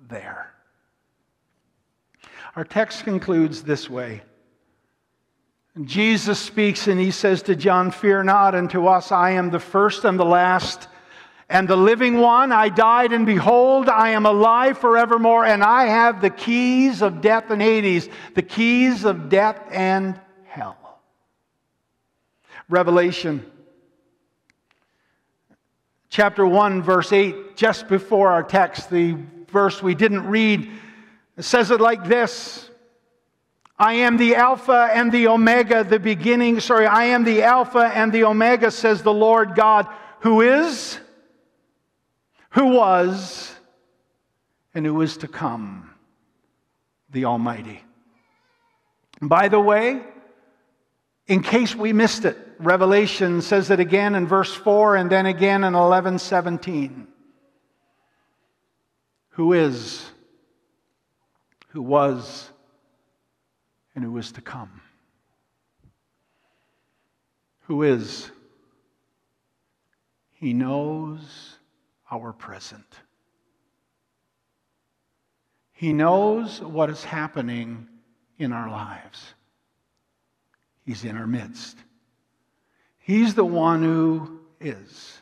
there. 0.08 0.52
Our 2.56 2.64
text 2.64 3.04
concludes 3.04 3.62
this 3.62 3.88
way. 3.88 4.22
Jesus 5.84 6.38
speaks 6.38 6.86
and 6.86 7.00
he 7.00 7.10
says 7.10 7.42
to 7.42 7.56
John, 7.56 7.90
Fear 7.90 8.24
not, 8.24 8.54
and 8.54 8.68
to 8.70 8.88
us, 8.88 9.10
I 9.10 9.30
am 9.30 9.50
the 9.50 9.58
first 9.58 10.04
and 10.04 10.18
the 10.18 10.24
last 10.24 10.88
and 11.52 11.68
the 11.68 11.76
living 11.76 12.18
one. 12.18 12.50
I 12.50 12.70
died, 12.70 13.12
and 13.12 13.26
behold, 13.26 13.88
I 13.88 14.10
am 14.10 14.24
alive 14.24 14.78
forevermore, 14.78 15.44
and 15.44 15.62
I 15.62 15.84
have 15.84 16.22
the 16.22 16.30
keys 16.30 17.02
of 17.02 17.20
death 17.20 17.50
and 17.50 17.60
Hades, 17.60 18.08
the 18.34 18.42
keys 18.42 19.04
of 19.04 19.28
death 19.28 19.60
and 19.70 20.18
hell. 20.46 20.98
Revelation 22.68 23.44
chapter 26.08 26.46
1, 26.46 26.82
verse 26.82 27.12
8, 27.12 27.56
just 27.56 27.86
before 27.88 28.30
our 28.30 28.42
text, 28.42 28.90
the 28.90 29.16
verse 29.48 29.82
we 29.82 29.94
didn't 29.94 30.26
read, 30.26 30.70
says 31.38 31.70
it 31.70 31.80
like 31.80 32.06
this 32.06 32.70
I 33.78 33.94
am 33.94 34.16
the 34.16 34.36
Alpha 34.36 34.90
and 34.94 35.12
the 35.12 35.28
Omega, 35.28 35.84
the 35.84 35.98
beginning. 35.98 36.60
Sorry, 36.60 36.86
I 36.86 37.04
am 37.06 37.24
the 37.24 37.42
Alpha 37.42 37.90
and 37.94 38.10
the 38.10 38.24
Omega, 38.24 38.70
says 38.70 39.02
the 39.02 39.12
Lord 39.12 39.54
God, 39.54 39.86
who 40.20 40.40
is, 40.40 40.98
who 42.52 42.66
was, 42.66 43.54
and 44.74 44.86
who 44.86 45.00
is 45.00 45.18
to 45.18 45.28
come, 45.28 45.90
the 47.10 47.24
Almighty. 47.24 47.82
By 49.20 49.48
the 49.48 49.60
way, 49.60 50.02
in 51.26 51.42
case 51.42 51.74
we 51.74 51.92
missed 51.92 52.24
it, 52.24 52.36
Revelation 52.58 53.40
says 53.40 53.70
it 53.70 53.80
again 53.80 54.14
in 54.14 54.26
verse 54.26 54.54
4 54.54 54.96
and 54.96 55.10
then 55.10 55.26
again 55.26 55.64
in 55.64 55.74
11:17. 55.74 57.06
Who 59.30 59.54
is, 59.54 60.10
who 61.68 61.80
was, 61.80 62.50
and 63.94 64.04
who 64.04 64.16
is 64.18 64.32
to 64.32 64.42
come. 64.42 64.82
Who 67.62 67.82
is, 67.82 68.30
he 70.34 70.52
knows 70.52 71.51
our 72.12 72.32
present. 72.32 72.86
He 75.72 75.92
knows 75.92 76.60
what 76.60 76.90
is 76.90 77.02
happening 77.02 77.88
in 78.38 78.52
our 78.52 78.70
lives. 78.70 79.34
He's 80.84 81.04
in 81.04 81.16
our 81.16 81.26
midst. 81.26 81.76
He's 82.98 83.34
the 83.34 83.44
one 83.44 83.82
who 83.82 84.40
is. 84.60 85.18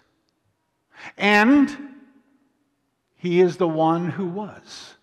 And 1.17 1.75
He 3.17 3.41
is 3.41 3.57
the 3.57 3.69
one 3.69 4.11
who 4.11 4.27
was. 4.27 4.95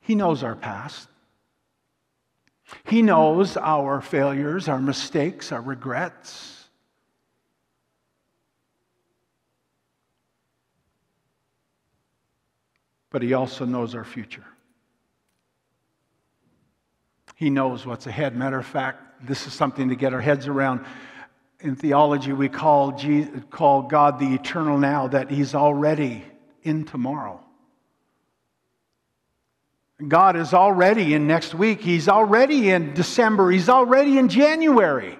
He 0.00 0.14
knows 0.14 0.42
our 0.42 0.56
past. 0.56 1.08
He 2.84 3.02
knows 3.02 3.56
our 3.56 4.00
failures, 4.00 4.68
our 4.68 4.80
mistakes, 4.80 5.52
our 5.52 5.60
regrets. 5.60 6.57
But 13.10 13.22
He 13.22 13.34
also 13.34 13.64
knows 13.64 13.94
our 13.94 14.04
future. 14.04 14.44
He 17.34 17.50
knows 17.50 17.86
what's 17.86 18.06
ahead. 18.06 18.36
Matter 18.36 18.58
of 18.58 18.66
fact, 18.66 19.26
this 19.26 19.46
is 19.46 19.52
something 19.52 19.90
to 19.90 19.94
get 19.94 20.12
our 20.12 20.20
heads 20.20 20.48
around. 20.48 20.84
In 21.60 21.76
theology, 21.76 22.32
we 22.32 22.48
call, 22.48 22.92
Jesus, 22.92 23.30
call 23.50 23.82
God 23.82 24.18
the 24.18 24.34
eternal 24.34 24.78
now, 24.78 25.08
that 25.08 25.30
He's 25.30 25.54
already 25.54 26.24
in 26.62 26.84
tomorrow. 26.84 27.40
God 30.06 30.36
is 30.36 30.54
already 30.54 31.14
in 31.14 31.26
next 31.26 31.54
week. 31.54 31.80
He's 31.80 32.08
already 32.08 32.70
in 32.70 32.94
December. 32.94 33.50
He's 33.50 33.68
already 33.68 34.18
in 34.18 34.28
January. 34.28 35.18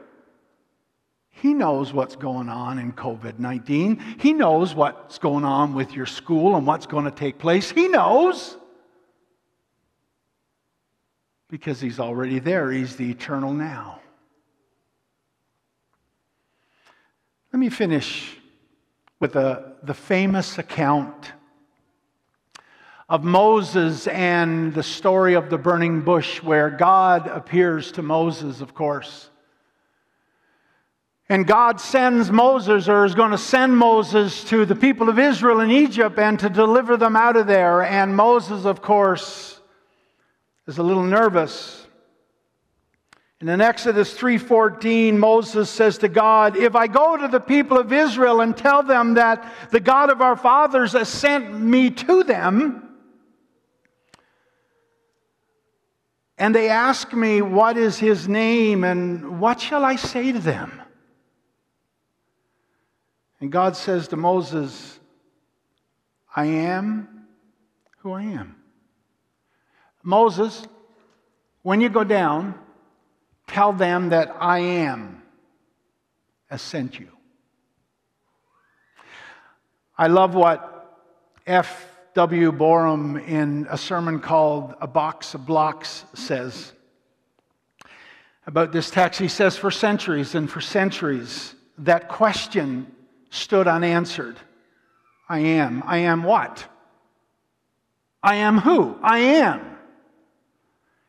He 1.40 1.54
knows 1.54 1.92
what's 1.92 2.16
going 2.16 2.48
on 2.48 2.78
in 2.78 2.92
COVID 2.92 3.38
19. 3.38 4.16
He 4.18 4.32
knows 4.32 4.74
what's 4.74 5.18
going 5.18 5.44
on 5.44 5.74
with 5.74 5.92
your 5.92 6.06
school 6.06 6.56
and 6.56 6.66
what's 6.66 6.86
going 6.86 7.04
to 7.04 7.12
take 7.12 7.38
place. 7.38 7.70
He 7.70 7.86
knows. 7.86 8.56
Because 11.48 11.80
He's 11.80 12.00
already 12.00 12.40
there. 12.40 12.72
He's 12.72 12.96
the 12.96 13.10
eternal 13.10 13.52
now. 13.52 14.00
Let 17.52 17.60
me 17.60 17.68
finish 17.68 18.36
with 19.20 19.36
a, 19.36 19.74
the 19.82 19.94
famous 19.94 20.58
account 20.58 21.32
of 23.08 23.24
Moses 23.24 24.06
and 24.08 24.74
the 24.74 24.82
story 24.82 25.34
of 25.34 25.50
the 25.50 25.56
burning 25.56 26.02
bush, 26.02 26.42
where 26.42 26.68
God 26.68 27.26
appears 27.26 27.92
to 27.92 28.02
Moses, 28.02 28.60
of 28.60 28.74
course. 28.74 29.30
And 31.30 31.46
God 31.46 31.78
sends 31.78 32.30
Moses, 32.32 32.88
or 32.88 33.04
is 33.04 33.14
going 33.14 33.32
to 33.32 33.38
send 33.38 33.76
Moses 33.76 34.44
to 34.44 34.64
the 34.64 34.74
people 34.74 35.10
of 35.10 35.18
Israel 35.18 35.60
in 35.60 35.70
Egypt 35.70 36.18
and 36.18 36.38
to 36.40 36.48
deliver 36.48 36.96
them 36.96 37.16
out 37.16 37.36
of 37.36 37.46
there. 37.46 37.82
And 37.82 38.16
Moses, 38.16 38.64
of 38.64 38.80
course, 38.80 39.60
is 40.66 40.78
a 40.78 40.82
little 40.82 41.02
nervous. 41.02 41.86
And 43.40 43.50
in 43.50 43.60
Exodus 43.60 44.14
3:14, 44.14 45.18
Moses 45.18 45.68
says 45.68 45.98
to 45.98 46.08
God, 46.08 46.56
"If 46.56 46.74
I 46.74 46.86
go 46.86 47.16
to 47.16 47.28
the 47.28 47.40
people 47.40 47.78
of 47.78 47.92
Israel 47.92 48.40
and 48.40 48.56
tell 48.56 48.82
them 48.82 49.14
that 49.14 49.44
the 49.70 49.80
God 49.80 50.10
of 50.10 50.22
our 50.22 50.34
fathers 50.34 50.92
has 50.92 51.08
sent 51.08 51.52
me 51.52 51.90
to 51.90 52.24
them, 52.24 52.88
and 56.38 56.54
they 56.54 56.68
ask 56.68 57.12
me, 57.12 57.42
What 57.42 57.76
is 57.76 57.98
his 57.98 58.28
name? 58.28 58.82
and 58.82 59.40
what 59.40 59.60
shall 59.60 59.84
I 59.84 59.96
say 59.96 60.32
to 60.32 60.38
them? 60.38 60.82
And 63.40 63.52
God 63.52 63.76
says 63.76 64.08
to 64.08 64.16
Moses, 64.16 64.98
I 66.34 66.46
am 66.46 67.26
who 67.98 68.12
I 68.12 68.22
am. 68.22 68.56
Moses, 70.02 70.66
when 71.62 71.80
you 71.80 71.88
go 71.88 72.04
down, 72.04 72.54
tell 73.46 73.72
them 73.72 74.10
that 74.10 74.34
I 74.40 74.58
am 74.58 75.22
has 76.48 76.62
sent 76.62 76.98
you. 76.98 77.08
I 79.96 80.06
love 80.06 80.34
what 80.34 80.96
F. 81.46 81.86
W. 82.14 82.50
Boreham, 82.50 83.16
in 83.16 83.66
a 83.70 83.78
sermon 83.78 84.18
called 84.18 84.74
A 84.80 84.88
Box 84.88 85.34
of 85.34 85.46
Blocks, 85.46 86.04
says 86.14 86.72
about 88.46 88.72
this 88.72 88.90
text. 88.90 89.20
He 89.20 89.28
says, 89.28 89.56
For 89.56 89.70
centuries 89.70 90.34
and 90.34 90.50
for 90.50 90.60
centuries, 90.60 91.54
that 91.76 92.08
question 92.08 92.90
stood 93.30 93.68
unanswered 93.68 94.36
I 95.28 95.40
am. 95.40 95.82
I 95.86 95.98
am 95.98 96.22
what? 96.22 96.66
I 98.22 98.36
am 98.36 98.58
who? 98.58 98.96
I 99.02 99.18
am. 99.18 99.76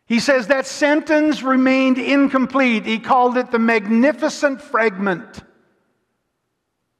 He 0.05 0.19
says 0.19 0.47
that 0.47 0.65
sentence 0.65 1.41
remained 1.41 1.97
incomplete. 1.97 2.85
He 2.85 2.99
called 2.99 3.37
it 3.37 3.51
the 3.51 3.59
magnificent 3.59 4.61
fragment. 4.61 5.43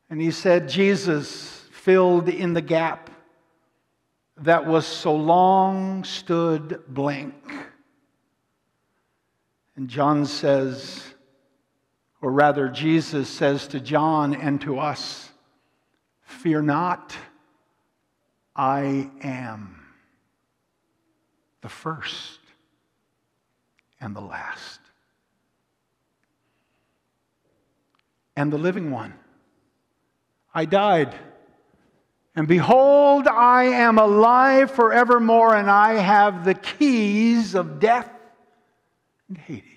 And 0.09 0.21
he 0.21 0.31
said 0.31 0.69
Jesus 0.69 1.65
filled 1.71 2.29
in 2.29 2.53
the 2.53 2.61
gap 2.61 3.09
that 4.37 4.65
was 4.65 4.85
so 4.85 5.15
long 5.15 6.03
stood 6.03 6.81
blank. 6.87 7.33
And 9.75 9.89
John 9.89 10.25
says, 10.25 11.08
or 12.21 12.31
rather, 12.31 12.67
Jesus 12.67 13.29
says 13.29 13.67
to 13.67 13.79
John 13.79 14.35
and 14.35 14.59
to 14.61 14.79
us, 14.79 15.29
Fear 16.21 16.63
not, 16.63 17.15
I 18.55 19.09
am 19.23 19.81
the 21.61 21.69
first 21.69 22.39
and 24.01 24.15
the 24.15 24.21
last, 24.21 24.79
and 28.35 28.51
the 28.51 28.57
living 28.57 28.91
one. 28.91 29.13
I 30.53 30.65
died. 30.65 31.15
And 32.35 32.47
behold, 32.47 33.27
I 33.27 33.65
am 33.65 33.97
alive 33.97 34.71
forevermore, 34.71 35.55
and 35.55 35.69
I 35.69 35.95
have 35.95 36.45
the 36.45 36.53
keys 36.53 37.55
of 37.55 37.79
death 37.79 38.09
and 39.27 39.37
Hades. 39.37 39.68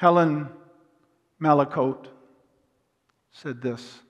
Helen 0.00 0.48
Mallicoat 1.42 2.06
said 3.32 3.60
this 3.60 4.00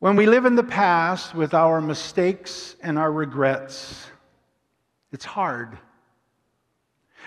When 0.00 0.16
we 0.16 0.26
live 0.26 0.44
in 0.44 0.56
the 0.56 0.64
past 0.64 1.36
with 1.36 1.54
our 1.54 1.80
mistakes 1.80 2.74
and 2.82 2.98
our 2.98 3.12
regrets, 3.12 4.08
it's 5.12 5.24
hard 5.24 5.78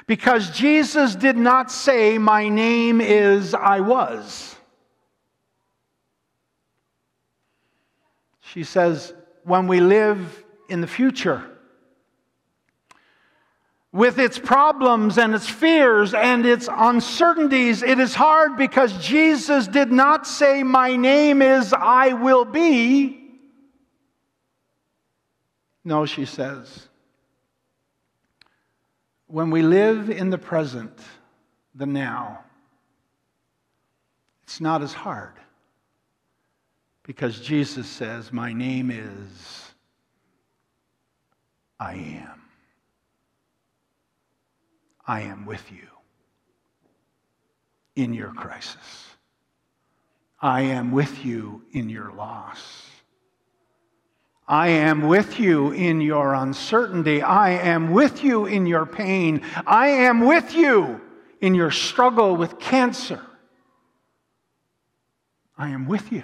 because 0.05 0.49
Jesus 0.49 1.15
did 1.15 1.38
not 1.38 1.71
say, 1.71 2.17
My 2.17 2.49
name 2.49 2.99
is 2.99 3.53
I 3.53 3.80
was. 3.80 4.53
She 8.41 8.65
says, 8.65 9.13
When 9.43 9.67
we 9.67 9.80
live 9.80 10.43
in 10.67 10.82
the 10.82 10.88
future, 10.88 11.57
with 13.91 14.19
its 14.19 14.38
problems 14.38 15.17
and 15.17 15.33
its 15.33 15.49
fears 15.49 16.13
and 16.13 16.45
its 16.45 16.67
uncertainties, 16.71 17.83
it 17.83 17.99
is 17.99 18.13
hard 18.13 18.57
because 18.57 18.93
Jesus 19.05 19.67
did 19.67 19.91
not 19.91 20.27
say, 20.27 20.63
My 20.63 20.95
name 20.95 21.41
is 21.41 21.73
I 21.73 22.13
will 22.13 22.45
be. 22.45 23.23
No, 25.83 26.05
she 26.05 26.25
says, 26.25 26.89
when 29.27 29.49
we 29.51 29.61
live 29.61 30.09
in 30.09 30.29
the 30.29 30.38
present, 30.38 30.99
the 31.75 31.85
now, 31.85 32.43
it's 34.43 34.59
not 34.59 34.81
as 34.81 34.93
hard 34.93 35.33
because 37.03 37.39
Jesus 37.39 37.88
says, 37.88 38.33
My 38.33 38.51
name 38.51 38.91
is 38.91 39.73
I 41.79 41.93
am. 41.93 42.47
I 45.08 45.22
am 45.22 45.45
with 45.45 45.72
you 45.72 45.88
in 47.95 48.14
your 48.14 48.34
crisis. 48.34 49.08
I 50.39 50.62
am 50.62 50.91
with 50.91 51.26
you 51.26 51.64
in 51.72 51.89
your 51.89 52.12
loss. 52.12 52.86
I 54.47 54.70
am 54.70 55.08
with 55.08 55.39
you 55.39 55.72
in 55.72 55.99
your 55.99 56.34
uncertainty. 56.34 57.22
I 57.22 57.51
am 57.51 57.91
with 57.91 58.24
you 58.24 58.45
in 58.45 58.66
your 58.66 58.86
pain. 58.86 59.41
I 59.66 59.88
am 59.88 60.22
with 60.22 60.53
you 60.53 61.01
in 61.41 61.55
your 61.55 61.72
struggle 61.72 62.36
with 62.36 62.60
cancer. 62.60 63.22
I 65.58 65.70
am 65.70 65.88
with 65.88 66.12
you 66.12 66.24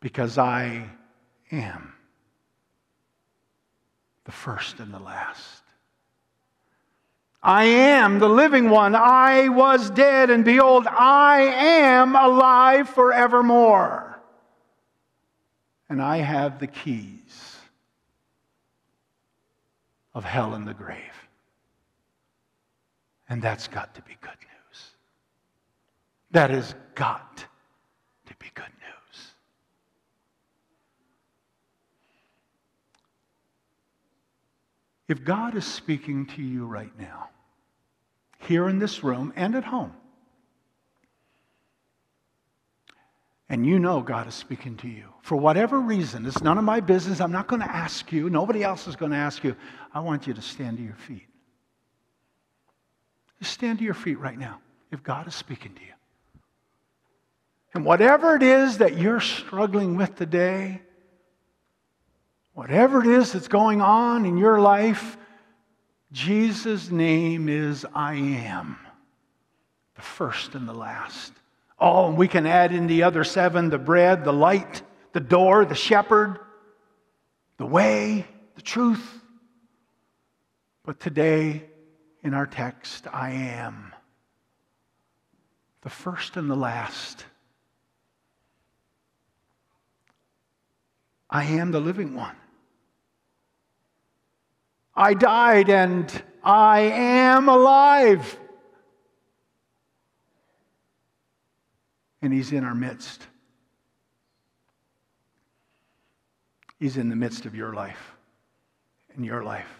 because 0.00 0.38
I 0.38 0.88
am 1.52 1.92
the 4.24 4.32
first 4.32 4.80
and 4.80 4.92
the 4.92 4.98
last. 4.98 5.62
I 7.42 7.64
am 7.64 8.18
the 8.18 8.28
living 8.28 8.68
one. 8.68 8.94
I 8.94 9.48
was 9.48 9.90
dead, 9.90 10.30
and 10.30 10.44
behold, 10.44 10.86
I 10.86 11.40
am 11.42 12.16
alive 12.16 12.88
forevermore 12.88 14.08
and 15.88 16.02
I 16.02 16.18
have 16.18 16.58
the 16.58 16.66
keys 16.66 17.56
of 20.14 20.24
hell 20.24 20.54
and 20.54 20.66
the 20.66 20.74
grave. 20.74 20.98
And 23.28 23.42
that's 23.42 23.68
got 23.68 23.94
to 23.94 24.02
be 24.02 24.16
good 24.20 24.30
news. 24.30 24.90
That 26.30 26.50
has 26.50 26.74
got 26.94 27.44
to 28.26 28.34
be 28.38 28.46
good 28.54 28.64
news. 28.64 28.77
If 35.08 35.24
God 35.24 35.56
is 35.56 35.64
speaking 35.64 36.26
to 36.26 36.42
you 36.42 36.66
right 36.66 36.92
now, 36.98 37.30
here 38.40 38.68
in 38.68 38.78
this 38.78 39.02
room 39.02 39.32
and 39.34 39.54
at 39.54 39.64
home, 39.64 39.94
and 43.48 43.64
you 43.64 43.78
know 43.78 44.02
God 44.02 44.28
is 44.28 44.34
speaking 44.34 44.76
to 44.78 44.88
you, 44.88 45.04
for 45.22 45.36
whatever 45.36 45.80
reason, 45.80 46.26
it's 46.26 46.42
none 46.42 46.58
of 46.58 46.64
my 46.64 46.80
business. 46.80 47.20
I'm 47.20 47.32
not 47.32 47.46
going 47.46 47.62
to 47.62 47.70
ask 47.70 48.12
you. 48.12 48.28
Nobody 48.28 48.62
else 48.62 48.86
is 48.86 48.96
going 48.96 49.12
to 49.12 49.16
ask 49.16 49.42
you. 49.42 49.56
I 49.94 50.00
want 50.00 50.26
you 50.26 50.34
to 50.34 50.42
stand 50.42 50.76
to 50.76 50.82
your 50.82 50.96
feet. 50.96 51.26
Just 53.38 53.52
stand 53.52 53.78
to 53.78 53.84
your 53.84 53.94
feet 53.94 54.18
right 54.18 54.38
now 54.38 54.60
if 54.92 55.02
God 55.02 55.26
is 55.26 55.34
speaking 55.34 55.74
to 55.74 55.80
you. 55.80 55.92
And 57.72 57.84
whatever 57.84 58.36
it 58.36 58.42
is 58.42 58.78
that 58.78 58.98
you're 58.98 59.20
struggling 59.20 59.96
with 59.96 60.16
today, 60.16 60.82
whatever 62.58 63.00
it 63.00 63.06
is 63.06 63.30
that's 63.30 63.46
going 63.46 63.80
on 63.80 64.26
in 64.26 64.36
your 64.36 64.60
life, 64.60 65.16
Jesus' 66.10 66.90
name 66.90 67.48
is 67.48 67.86
I 67.94 68.14
am, 68.14 68.76
the 69.94 70.02
first 70.02 70.56
and 70.56 70.68
the 70.68 70.74
last. 70.74 71.32
Oh, 71.78 72.08
and 72.08 72.18
we 72.18 72.26
can 72.26 72.46
add 72.46 72.74
in 72.74 72.88
the 72.88 73.04
other 73.04 73.22
seven 73.22 73.70
the 73.70 73.78
bread, 73.78 74.24
the 74.24 74.32
light, 74.32 74.82
the 75.12 75.20
door, 75.20 75.64
the 75.66 75.76
shepherd, 75.76 76.40
the 77.58 77.64
way, 77.64 78.26
the 78.56 78.62
truth. 78.62 79.20
But 80.84 80.98
today, 80.98 81.62
in 82.24 82.34
our 82.34 82.46
text, 82.46 83.06
I 83.12 83.30
am 83.30 83.94
the 85.82 85.90
first 85.90 86.36
and 86.36 86.50
the 86.50 86.56
last. 86.56 87.24
I 91.30 91.44
am 91.44 91.70
the 91.70 91.78
living 91.78 92.16
one. 92.16 92.34
I 94.98 95.14
died 95.14 95.70
and 95.70 96.10
I 96.42 96.80
am 96.80 97.48
alive. 97.48 98.36
And 102.20 102.32
He's 102.32 102.50
in 102.50 102.64
our 102.64 102.74
midst. 102.74 103.24
He's 106.80 106.96
in 106.96 107.10
the 107.10 107.14
midst 107.14 107.46
of 107.46 107.54
your 107.54 107.72
life, 107.74 108.12
in 109.16 109.22
your 109.22 109.44
life, 109.44 109.70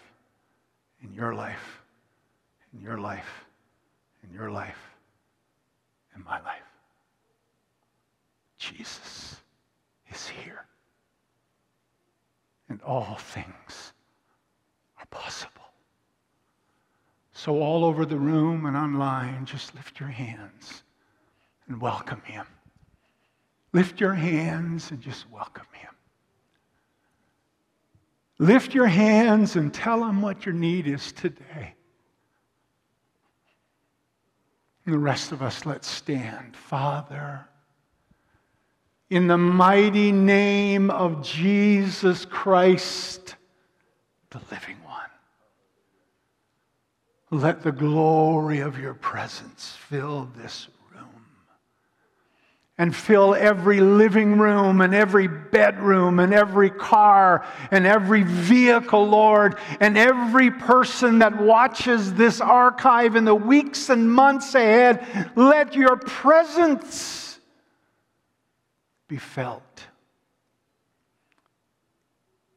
in 1.03 1.13
your 1.13 1.35
life, 1.35 1.81
in 2.73 2.81
your 2.81 2.97
life, 2.97 3.45
in 4.23 4.33
your 4.33 4.49
life, 4.49 4.79
in 6.15 6.23
my 6.23 6.39
life. 6.43 6.63
Jesus 8.57 9.35
is 10.13 10.27
here. 10.29 10.65
And 12.69 12.81
all 12.83 13.17
things 13.19 13.88
possible. 15.11 15.55
So, 17.33 17.61
all 17.61 17.85
over 17.85 18.05
the 18.05 18.17
room 18.17 18.65
and 18.65 18.75
online, 18.75 19.45
just 19.45 19.73
lift 19.75 19.99
your 19.99 20.09
hands 20.09 20.83
and 21.67 21.79
welcome 21.79 22.21
Him. 22.25 22.45
Lift 23.71 24.01
your 24.01 24.13
hands 24.13 24.91
and 24.91 24.99
just 24.99 25.29
welcome 25.31 25.67
Him. 25.71 25.93
Lift 28.39 28.73
your 28.73 28.87
hands 28.87 29.55
and 29.55 29.73
tell 29.73 30.03
Him 30.03 30.21
what 30.21 30.45
your 30.45 30.55
need 30.55 30.87
is 30.87 31.11
today. 31.11 31.75
And 34.85 34.93
the 34.95 34.99
rest 34.99 35.31
of 35.31 35.41
us, 35.41 35.65
let's 35.65 35.87
stand. 35.87 36.55
Father, 36.57 37.47
in 39.09 39.27
the 39.27 39.37
mighty 39.37 40.11
name 40.11 40.89
of 40.89 41.21
Jesus 41.23 42.25
Christ, 42.25 43.35
the 44.29 44.39
living 44.51 44.77
one, 44.83 44.88
let 47.31 47.61
the 47.61 47.71
glory 47.71 48.59
of 48.59 48.79
your 48.79 48.95
presence 48.95 49.75
fill 49.87 50.29
this 50.35 50.67
room 50.95 51.25
and 52.77 52.95
fill 52.95 53.35
every 53.35 53.81
living 53.81 54.39
room 54.39 54.81
and 54.81 54.95
every 54.95 55.27
bedroom 55.27 56.19
and 56.19 56.33
every 56.33 56.71
car 56.71 57.45
and 57.69 57.85
every 57.85 58.23
vehicle, 58.23 59.05
Lord, 59.07 59.57
and 59.79 59.95
every 59.97 60.49
person 60.49 61.19
that 61.19 61.39
watches 61.39 62.13
this 62.15 62.41
archive 62.41 63.15
in 63.15 63.25
the 63.25 63.35
weeks 63.35 63.89
and 63.89 64.11
months 64.11 64.55
ahead. 64.55 65.31
Let 65.35 65.75
your 65.75 65.97
presence 65.97 67.39
be 69.07 69.17
felt 69.17 69.85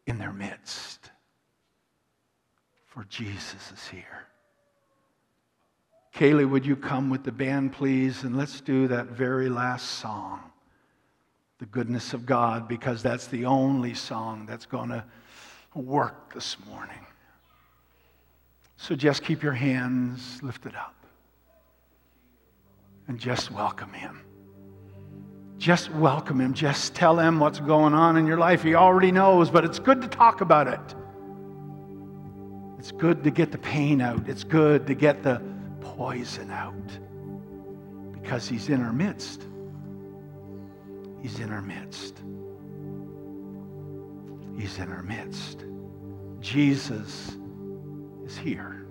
in 0.07 0.19
their 0.19 0.33
midst. 0.33 1.11
For 2.87 3.05
Jesus 3.05 3.73
is 3.73 3.89
here. 3.89 4.29
Kaylee, 6.23 6.49
would 6.49 6.65
you 6.65 6.77
come 6.77 7.11
with 7.11 7.25
the 7.25 7.33
band, 7.33 7.73
please? 7.73 8.23
And 8.23 8.37
let's 8.37 8.61
do 8.61 8.87
that 8.87 9.09
very 9.09 9.49
last 9.49 9.99
song, 9.99 10.39
The 11.59 11.67
Goodness 11.67 12.15
of 12.15 12.27
God, 12.27 12.69
because 12.69 13.03
that's 13.03 13.27
the 13.27 13.45
only 13.45 13.93
song 13.95 14.47
that's 14.47 14.65
going 14.65 14.91
to 14.91 15.05
work 15.75 16.33
this 16.33 16.57
morning. 16.71 17.05
So 18.77 18.95
just 18.95 19.25
keep 19.25 19.43
your 19.43 19.53
hands 19.53 20.41
lifted 20.45 20.77
up 20.77 20.95
and 23.09 23.19
just 23.19 23.51
welcome 23.51 23.93
Him. 23.93 24.21
Just 25.59 25.91
welcome 25.91 26.41
Him. 26.41 26.55
Just 26.55 26.95
tell 26.95 27.19
Him 27.19 27.41
what's 27.41 27.59
going 27.59 27.95
on 27.95 28.17
in 28.17 28.29
your 28.29 28.39
life. 28.39 28.63
He 28.63 28.77
already 28.77 29.11
knows, 29.11 29.51
but 29.51 29.65
it's 29.65 29.81
good 29.81 30.01
to 30.03 30.07
talk 30.07 30.41
about 30.41 30.69
it. 30.69 30.95
It's 32.79 32.93
good 32.93 33.25
to 33.25 33.33
get 33.33 33.51
the 33.51 33.59
pain 33.59 34.01
out. 34.01 34.29
It's 34.29 34.45
good 34.45 34.87
to 34.87 34.95
get 34.95 35.25
the 35.25 35.43
poison 35.83 36.51
out 36.51 36.99
because 38.13 38.49
He's 38.49 38.69
in 38.69 38.81
our 38.83 38.93
midst. 38.93 39.47
He's 41.21 41.39
in 41.39 41.53
our 41.53 41.63
midst. 41.63 42.21
He's 44.59 44.79
in 44.79 44.91
our 44.91 45.03
midst. 45.03 45.65
Jesus 46.41 47.37
is 48.25 48.37
here. 48.37 48.87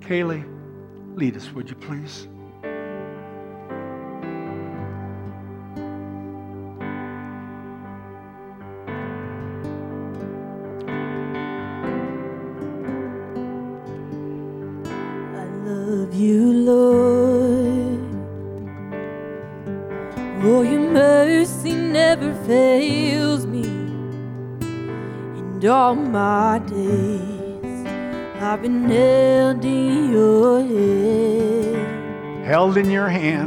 Kaylee, 0.00 0.44
lead 1.16 1.36
us, 1.36 1.50
would 1.52 1.70
you 1.70 1.76
please? 1.76 2.28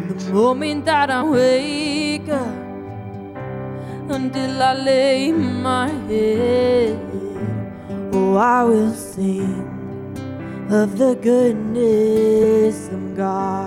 The 0.08 0.32
moment 0.32 0.86
that 0.86 1.10
I 1.10 1.22
wake 1.24 2.30
up 2.30 2.48
until 4.10 4.62
I 4.64 4.74
lay 4.74 5.32
my 5.34 5.90
head, 6.08 6.98
oh, 8.14 8.38
I 8.38 8.64
will 8.64 8.94
sing 8.94 9.68
of 10.72 10.98
the 10.98 11.14
goodness 11.16 12.88
of 12.88 13.18
God. 13.18 13.67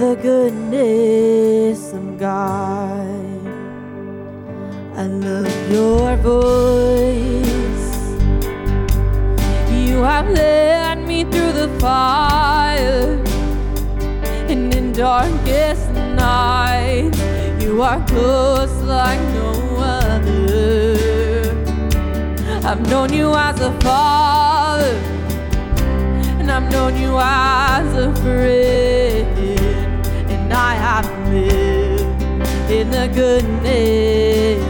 The 0.00 0.16
goodness 0.16 1.92
of 1.92 2.18
God. 2.18 3.04
I 4.96 5.04
love 5.06 5.70
your 5.70 6.16
voice. 6.16 7.90
You 9.70 9.98
have 10.02 10.30
led 10.30 11.06
me 11.06 11.24
through 11.24 11.52
the 11.52 11.68
fire 11.78 13.22
and 14.48 14.74
in 14.74 14.92
darkest 14.92 15.90
night. 16.16 17.10
You 17.60 17.82
are 17.82 18.02
close 18.06 18.72
like 18.80 19.20
no 19.40 19.50
other. 19.76 20.96
I've 22.64 22.80
known 22.88 23.12
you 23.12 23.34
as 23.34 23.60
a 23.60 23.72
father, 23.80 24.96
and 26.40 26.50
I've 26.50 26.72
known 26.72 26.96
you 26.96 27.18
as 27.18 27.88
a 28.06 28.14
friend, 28.22 29.09
lived 31.32 32.22
in 32.70 32.90
the 32.90 33.08
goodness 33.14 34.69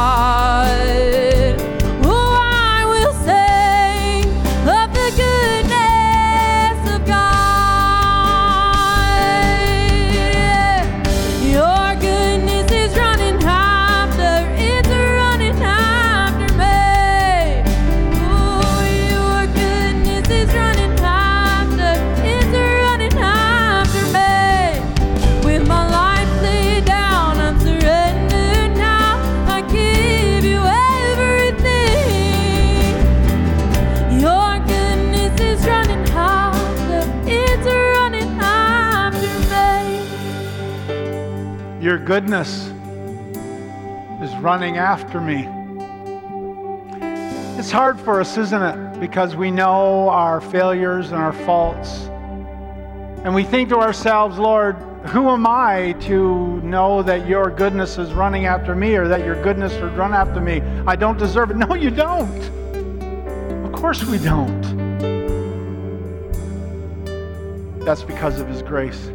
Goodness 42.11 42.65
is 44.21 44.35
running 44.41 44.75
after 44.75 45.21
me. 45.21 45.47
It's 47.57 47.71
hard 47.71 47.97
for 48.01 48.19
us, 48.19 48.37
isn't 48.37 48.61
it? 48.61 48.99
Because 48.99 49.37
we 49.37 49.49
know 49.49 50.09
our 50.09 50.41
failures 50.41 51.13
and 51.13 51.21
our 51.21 51.31
faults. 51.31 52.09
And 53.23 53.33
we 53.33 53.45
think 53.45 53.69
to 53.69 53.77
ourselves, 53.77 54.37
Lord, 54.37 54.75
who 55.05 55.29
am 55.29 55.47
I 55.47 55.93
to 56.01 56.59
know 56.63 57.01
that 57.01 57.29
your 57.29 57.49
goodness 57.49 57.97
is 57.97 58.11
running 58.11 58.45
after 58.45 58.75
me 58.75 58.93
or 58.97 59.07
that 59.07 59.23
your 59.23 59.41
goodness 59.41 59.73
would 59.79 59.93
run 59.93 60.13
after 60.13 60.41
me? 60.41 60.59
I 60.85 60.97
don't 60.97 61.17
deserve 61.17 61.51
it. 61.51 61.55
No, 61.65 61.75
you 61.75 61.91
don't. 61.91 62.43
Of 63.63 63.71
course 63.71 64.03
we 64.03 64.17
don't. 64.17 64.61
That's 67.85 68.03
because 68.03 68.41
of 68.41 68.49
his 68.49 68.61
grace. 68.61 69.07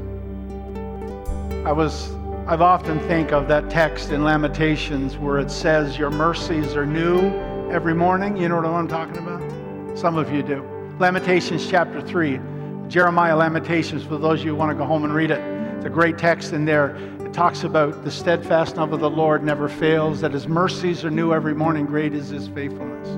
I 1.66 1.72
was 1.72 2.15
I've 2.48 2.62
often 2.62 3.00
think 3.08 3.32
of 3.32 3.48
that 3.48 3.68
text 3.70 4.12
in 4.12 4.22
Lamentations 4.22 5.16
where 5.16 5.38
it 5.38 5.50
says 5.50 5.98
your 5.98 6.10
mercies 6.10 6.76
are 6.76 6.86
new 6.86 7.32
every 7.72 7.92
morning. 7.92 8.36
You 8.36 8.48
know 8.48 8.54
what 8.54 8.66
I'm 8.66 8.86
talking 8.86 9.16
about? 9.16 9.98
Some 9.98 10.16
of 10.16 10.32
you 10.32 10.44
do. 10.44 10.62
Lamentations 11.00 11.68
chapter 11.68 12.00
3. 12.00 12.38
Jeremiah 12.86 13.36
Lamentations 13.36 14.04
for 14.04 14.16
those 14.16 14.38
of 14.38 14.46
you 14.46 14.52
who 14.52 14.56
want 14.56 14.70
to 14.70 14.76
go 14.76 14.84
home 14.84 15.02
and 15.02 15.12
read 15.12 15.32
it. 15.32 15.40
It's 15.74 15.86
a 15.86 15.90
great 15.90 16.18
text 16.18 16.52
in 16.52 16.64
there. 16.64 16.94
It 17.18 17.32
talks 17.32 17.64
about 17.64 18.04
the 18.04 18.12
steadfast 18.12 18.76
love 18.76 18.92
of 18.92 19.00
the 19.00 19.10
Lord 19.10 19.42
never 19.42 19.68
fails, 19.68 20.20
that 20.20 20.30
his 20.30 20.46
mercies 20.46 21.04
are 21.04 21.10
new 21.10 21.32
every 21.34 21.52
morning. 21.52 21.84
Great 21.84 22.14
is 22.14 22.28
his 22.28 22.46
faithfulness. 22.46 23.08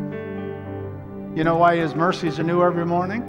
You 1.36 1.44
know 1.44 1.58
why 1.58 1.76
his 1.76 1.94
mercies 1.94 2.40
are 2.40 2.44
new 2.44 2.62
every 2.62 2.86
morning? 2.86 3.20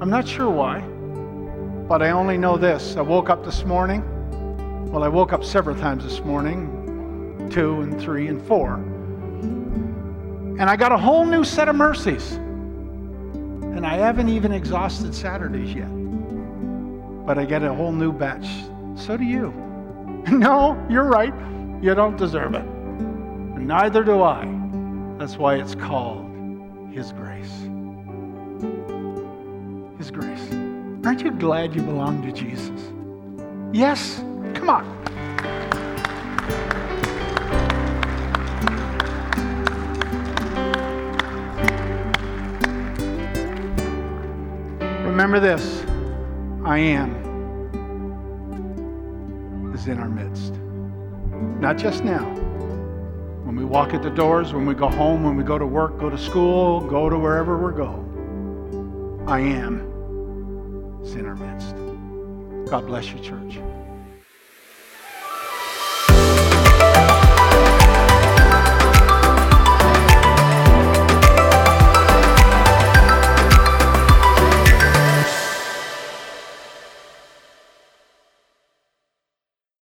I'm 0.00 0.08
not 0.08 0.26
sure 0.26 0.48
why. 0.48 0.82
But 1.88 2.02
I 2.02 2.10
only 2.10 2.38
know 2.38 2.56
this. 2.56 2.96
I 2.96 3.02
woke 3.02 3.28
up 3.28 3.44
this 3.44 3.64
morning. 3.64 4.02
Well, 4.90 5.04
I 5.04 5.08
woke 5.08 5.32
up 5.34 5.44
several 5.44 5.76
times 5.76 6.04
this 6.04 6.20
morning 6.20 7.48
two 7.50 7.82
and 7.82 8.00
three 8.00 8.28
and 8.28 8.40
four. 8.42 8.74
And 10.58 10.62
I 10.62 10.76
got 10.76 10.92
a 10.92 10.96
whole 10.96 11.26
new 11.26 11.44
set 11.44 11.68
of 11.68 11.76
mercies. 11.76 12.32
And 12.32 13.86
I 13.86 13.96
haven't 13.96 14.28
even 14.28 14.52
exhausted 14.52 15.14
Saturdays 15.14 15.74
yet. 15.74 15.88
But 17.26 17.38
I 17.38 17.44
get 17.44 17.62
a 17.62 17.74
whole 17.74 17.92
new 17.92 18.12
batch. 18.12 18.46
So 18.96 19.16
do 19.16 19.24
you. 19.24 19.52
No, 20.32 20.82
you're 20.88 21.04
right. 21.04 21.34
You 21.82 21.94
don't 21.94 22.16
deserve 22.16 22.54
it. 22.54 22.64
Neither 22.64 24.02
do 24.02 24.22
I. 24.22 24.46
That's 25.18 25.36
why 25.36 25.56
it's 25.56 25.74
called 25.74 26.24
His 26.94 27.12
grace. 27.12 27.52
His 29.98 30.10
grace. 30.10 30.63
Aren't 31.04 31.20
you 31.20 31.32
glad 31.32 31.74
you 31.74 31.82
belong 31.82 32.22
to 32.22 32.32
Jesus? 32.32 32.92
Yes? 33.72 34.20
Come 34.54 34.70
on. 34.70 34.84
Remember 45.04 45.38
this 45.40 45.84
I 46.64 46.78
am 46.78 47.24
is 49.74 49.88
in 49.88 49.98
our 49.98 50.08
midst. 50.08 50.54
Not 51.60 51.76
just 51.76 52.02
now. 52.02 52.24
When 53.44 53.56
we 53.56 53.64
walk 53.64 53.92
at 53.92 54.02
the 54.02 54.10
doors, 54.10 54.54
when 54.54 54.64
we 54.64 54.72
go 54.72 54.88
home, 54.88 55.22
when 55.22 55.36
we 55.36 55.44
go 55.44 55.58
to 55.58 55.66
work, 55.66 55.98
go 55.98 56.08
to 56.08 56.16
school, 56.16 56.80
go 56.80 57.10
to 57.10 57.18
wherever 57.18 57.58
we 57.58 57.76
go. 57.76 58.00
I 59.26 59.40
am 59.40 59.93
is 61.04 61.14
in 61.16 61.26
our 61.26 61.36
midst. 61.36 61.74
God 62.70 62.86
bless 62.86 63.12
you, 63.12 63.18
church. 63.20 63.58